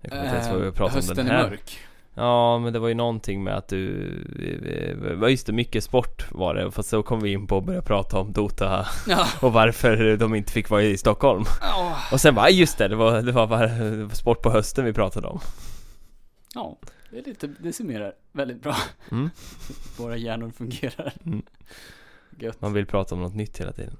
[0.00, 1.50] Jag kommer inte ens ihåg vad vi pratade om hösten den är här.
[1.50, 1.78] mörk.
[2.14, 5.18] Ja, men det var ju någonting med att du...
[5.20, 6.70] Ja, just det, mycket sport var det.
[6.70, 9.26] Fast så kom vi in på att börja prata om Dota Ja.
[9.40, 11.44] och varför de inte fick vara i Stockholm.
[11.60, 11.96] Ja.
[12.12, 14.84] Och sen bara, "Ah, just det, det var, det var bara var sport på hösten
[14.84, 15.40] vi pratade om.
[16.54, 16.78] Ja,
[17.10, 18.76] det är lite, det summerar väldigt bra.
[19.10, 19.30] Mm.
[19.98, 21.12] Våra hjärnor fungerar.
[21.26, 21.42] Mm.
[22.58, 23.96] Man vill prata om något nytt hela tiden.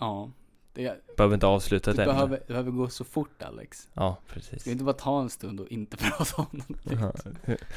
[0.00, 0.30] Ja.
[0.76, 3.88] Det, Behöver inte avsluta det behöver, det behöver gå så fort Alex.
[3.94, 4.60] Ja, precis.
[4.60, 7.12] Ska vi inte bara ta en stund och inte prata om något Ja.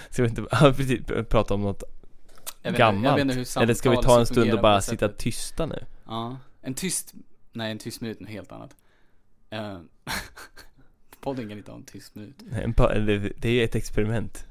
[0.09, 0.41] Ska vi inte
[0.75, 1.83] precis, prata om något
[2.61, 3.19] Jag inte- gammalt?
[3.19, 5.83] Jag inte samtal Eller ska vi ta en stund och bara sitta tysta nu?
[6.05, 6.37] Ja.
[6.61, 7.13] En tyst,
[7.51, 8.75] nej en tyst minut är något helt annat.
[9.53, 9.79] Uh,
[11.21, 12.35] podden kan inte ha en tyst minut.
[12.39, 12.73] Nej,
[13.37, 14.45] det, är ett experiment.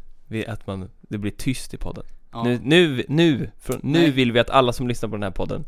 [0.47, 2.05] Att man, det blir tyst i podden.
[2.33, 2.43] Ja.
[2.45, 4.11] Nu, nu, nu, nu Nej.
[4.11, 5.65] vill vi att alla som lyssnar på den här podden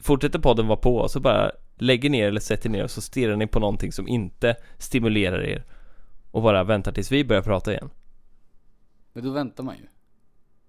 [0.00, 1.50] Fortsätter podden vara på och så bara
[1.80, 5.64] lägger ner eller sätter ner och så stirrar ni på någonting som inte stimulerar er
[6.30, 7.90] Och bara väntar tills vi börjar prata igen
[9.12, 9.82] Men då väntar man ju.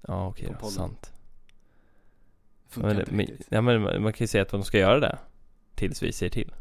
[0.02, 1.18] Ja okej På då, sant ja,
[2.68, 3.48] Funkar men, inte men, riktigt.
[3.50, 5.18] ja, men man kan ju säga att de ska göra det
[5.76, 6.54] Tills vi säger till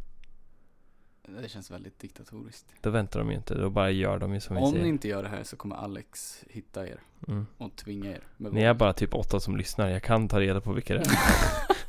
[1.43, 2.67] Det känns väldigt diktatoriskt.
[2.81, 4.89] Då väntar de ju inte, då bara gör de ju som vi Om säger ni
[4.89, 7.47] inte gör det här så kommer Alex hitta er mm.
[7.59, 8.23] och tvinga er.
[8.37, 11.07] Ni är bara typ åtta som lyssnar, jag kan ta reda på vilka det är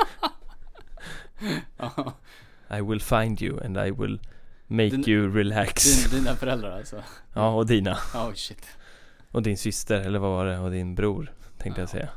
[2.78, 4.20] I will find you and I will
[4.68, 7.04] make Din- you relax din, dina föräldrar alltså.
[7.34, 8.66] Ja, och dina Oh shit.
[9.32, 10.58] Och din syster, eller vad var det?
[10.60, 11.92] Och din bror, tänkte jag Ja.
[11.92, 12.10] säga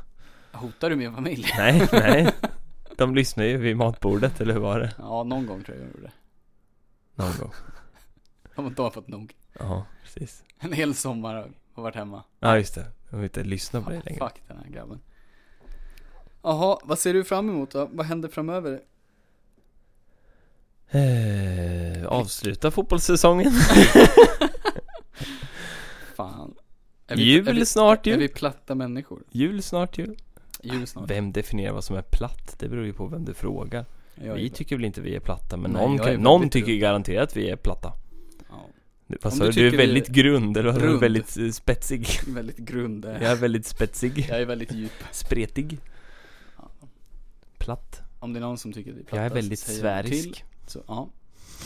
[0.51, 1.45] Hotar du min familj?
[1.57, 2.31] Nej, nej
[2.97, 4.93] De lyssnar ju vid matbordet, eller hur var det?
[4.97, 6.11] Ja, någon gång tror jag jag gjorde det.
[7.23, 7.51] Någon gång
[8.55, 9.33] De de har fått nog.
[9.59, 11.41] Ja, precis En hel sommar har
[11.75, 12.23] jag varit hemma.
[12.39, 14.99] Ja, just det De vill inte lyssna på dig längre Fuck den här grabben.
[16.41, 17.89] Jaha, vad ser du fram emot då?
[17.91, 18.81] Vad händer framöver?
[20.89, 23.51] Eh, Avsluta fotbollssäsongen
[26.15, 26.55] Fan.
[27.15, 29.23] Jul är vi, snart Är ju vi platta människor?
[29.31, 30.15] Jul snart ju
[30.63, 31.11] Jul snart.
[31.11, 32.55] Vem definierar vad som är platt?
[32.59, 35.19] Det beror ju på vem du frågar Jag är Vi tycker väl inte vi är
[35.19, 37.93] platta Men Nej, någon, är kan, någon tycker ju garanterat att vi är platta
[38.49, 38.65] Ja.
[39.07, 39.51] Du, sa du du?
[39.51, 40.81] Du är vi- väldigt grund, eller vad?
[40.81, 40.99] Rund.
[40.99, 42.07] väldigt eh, spetsig.
[42.27, 43.05] Väldigt grund.
[43.05, 44.25] Jag är väldigt spetsig.
[44.29, 44.91] Jag är väldigt djup.
[45.11, 45.77] Spretig.
[46.57, 46.69] Ja.
[47.57, 48.01] Platt.
[48.19, 50.45] Om det är någon som tycker det är Jag är väldigt sfärisk.
[50.67, 51.09] Så, ja.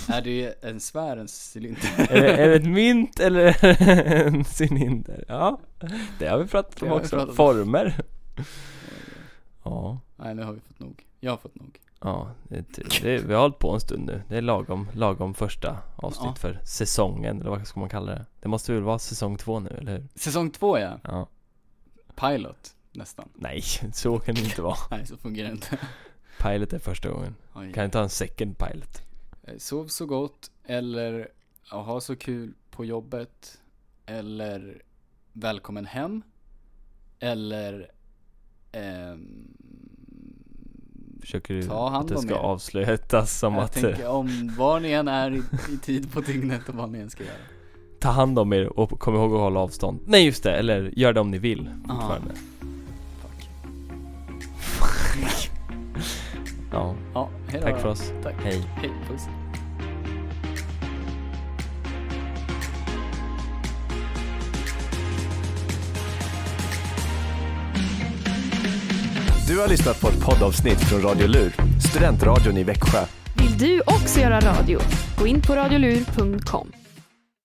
[0.09, 1.81] Är det en sfär, en cylinder?
[2.09, 3.65] är, det, är det ett mynt eller
[4.27, 5.25] en cylinder?
[5.27, 5.59] Ja,
[6.19, 7.09] det har vi pratat om också.
[7.15, 7.35] pratat om.
[7.35, 8.01] Former.
[9.63, 11.05] Ja, Nej, nu har vi fått nog.
[11.19, 11.79] Jag har fått nog.
[12.01, 12.65] ja det,
[13.01, 14.21] det, vi har hållit på en stund nu.
[14.29, 16.35] Det är lagom, lagom första avsnitt Ja.
[16.35, 18.25] för säsongen, eller vad ska man kalla det?
[18.39, 20.07] Det måste väl vara säsong två nu, eller hur?
[20.15, 20.99] Säsong två ja.
[21.03, 21.27] Ja.
[22.15, 23.29] Pilot, nästan.
[23.35, 23.61] Nej,
[23.93, 24.77] så kan det inte vara.
[24.91, 25.77] Nej, så fungerar det inte.
[26.41, 27.35] Pilot är första gången.
[27.55, 27.73] Oj.
[27.73, 29.01] Kan inte ha en second pilot.
[29.43, 31.27] Eh, Sov så gott, eller
[31.71, 33.57] ha så kul på jobbet,
[34.05, 34.81] eller
[35.33, 36.21] välkommen hem,
[37.19, 37.91] eller
[38.71, 39.47] ehm,
[41.21, 42.39] Försöker du Ta hand att det ska er.
[42.39, 45.41] avslutas som jag att tänker om var ni än är i,
[45.73, 47.33] i tid på dygnet och vad ni än ska göra.
[47.99, 49.99] ta hand om er och kom ihåg att hålla avstånd.
[50.05, 52.29] Nej just det, eller gör det om ni vill fortfarande.
[52.35, 52.39] Fuck.
[56.71, 57.29] Ja, Ja,
[57.61, 58.11] tack för oss.
[58.23, 58.35] Tack.
[58.43, 58.63] Hej.
[58.75, 59.27] Hej, puss.
[69.47, 71.53] Du har lyssnat på ett poddavsnitt från Radio Lur,
[71.89, 73.05] studentradion i Växjö.
[73.33, 74.79] Vill du också göra radio?
[75.19, 76.71] Gå in på radiolur.com.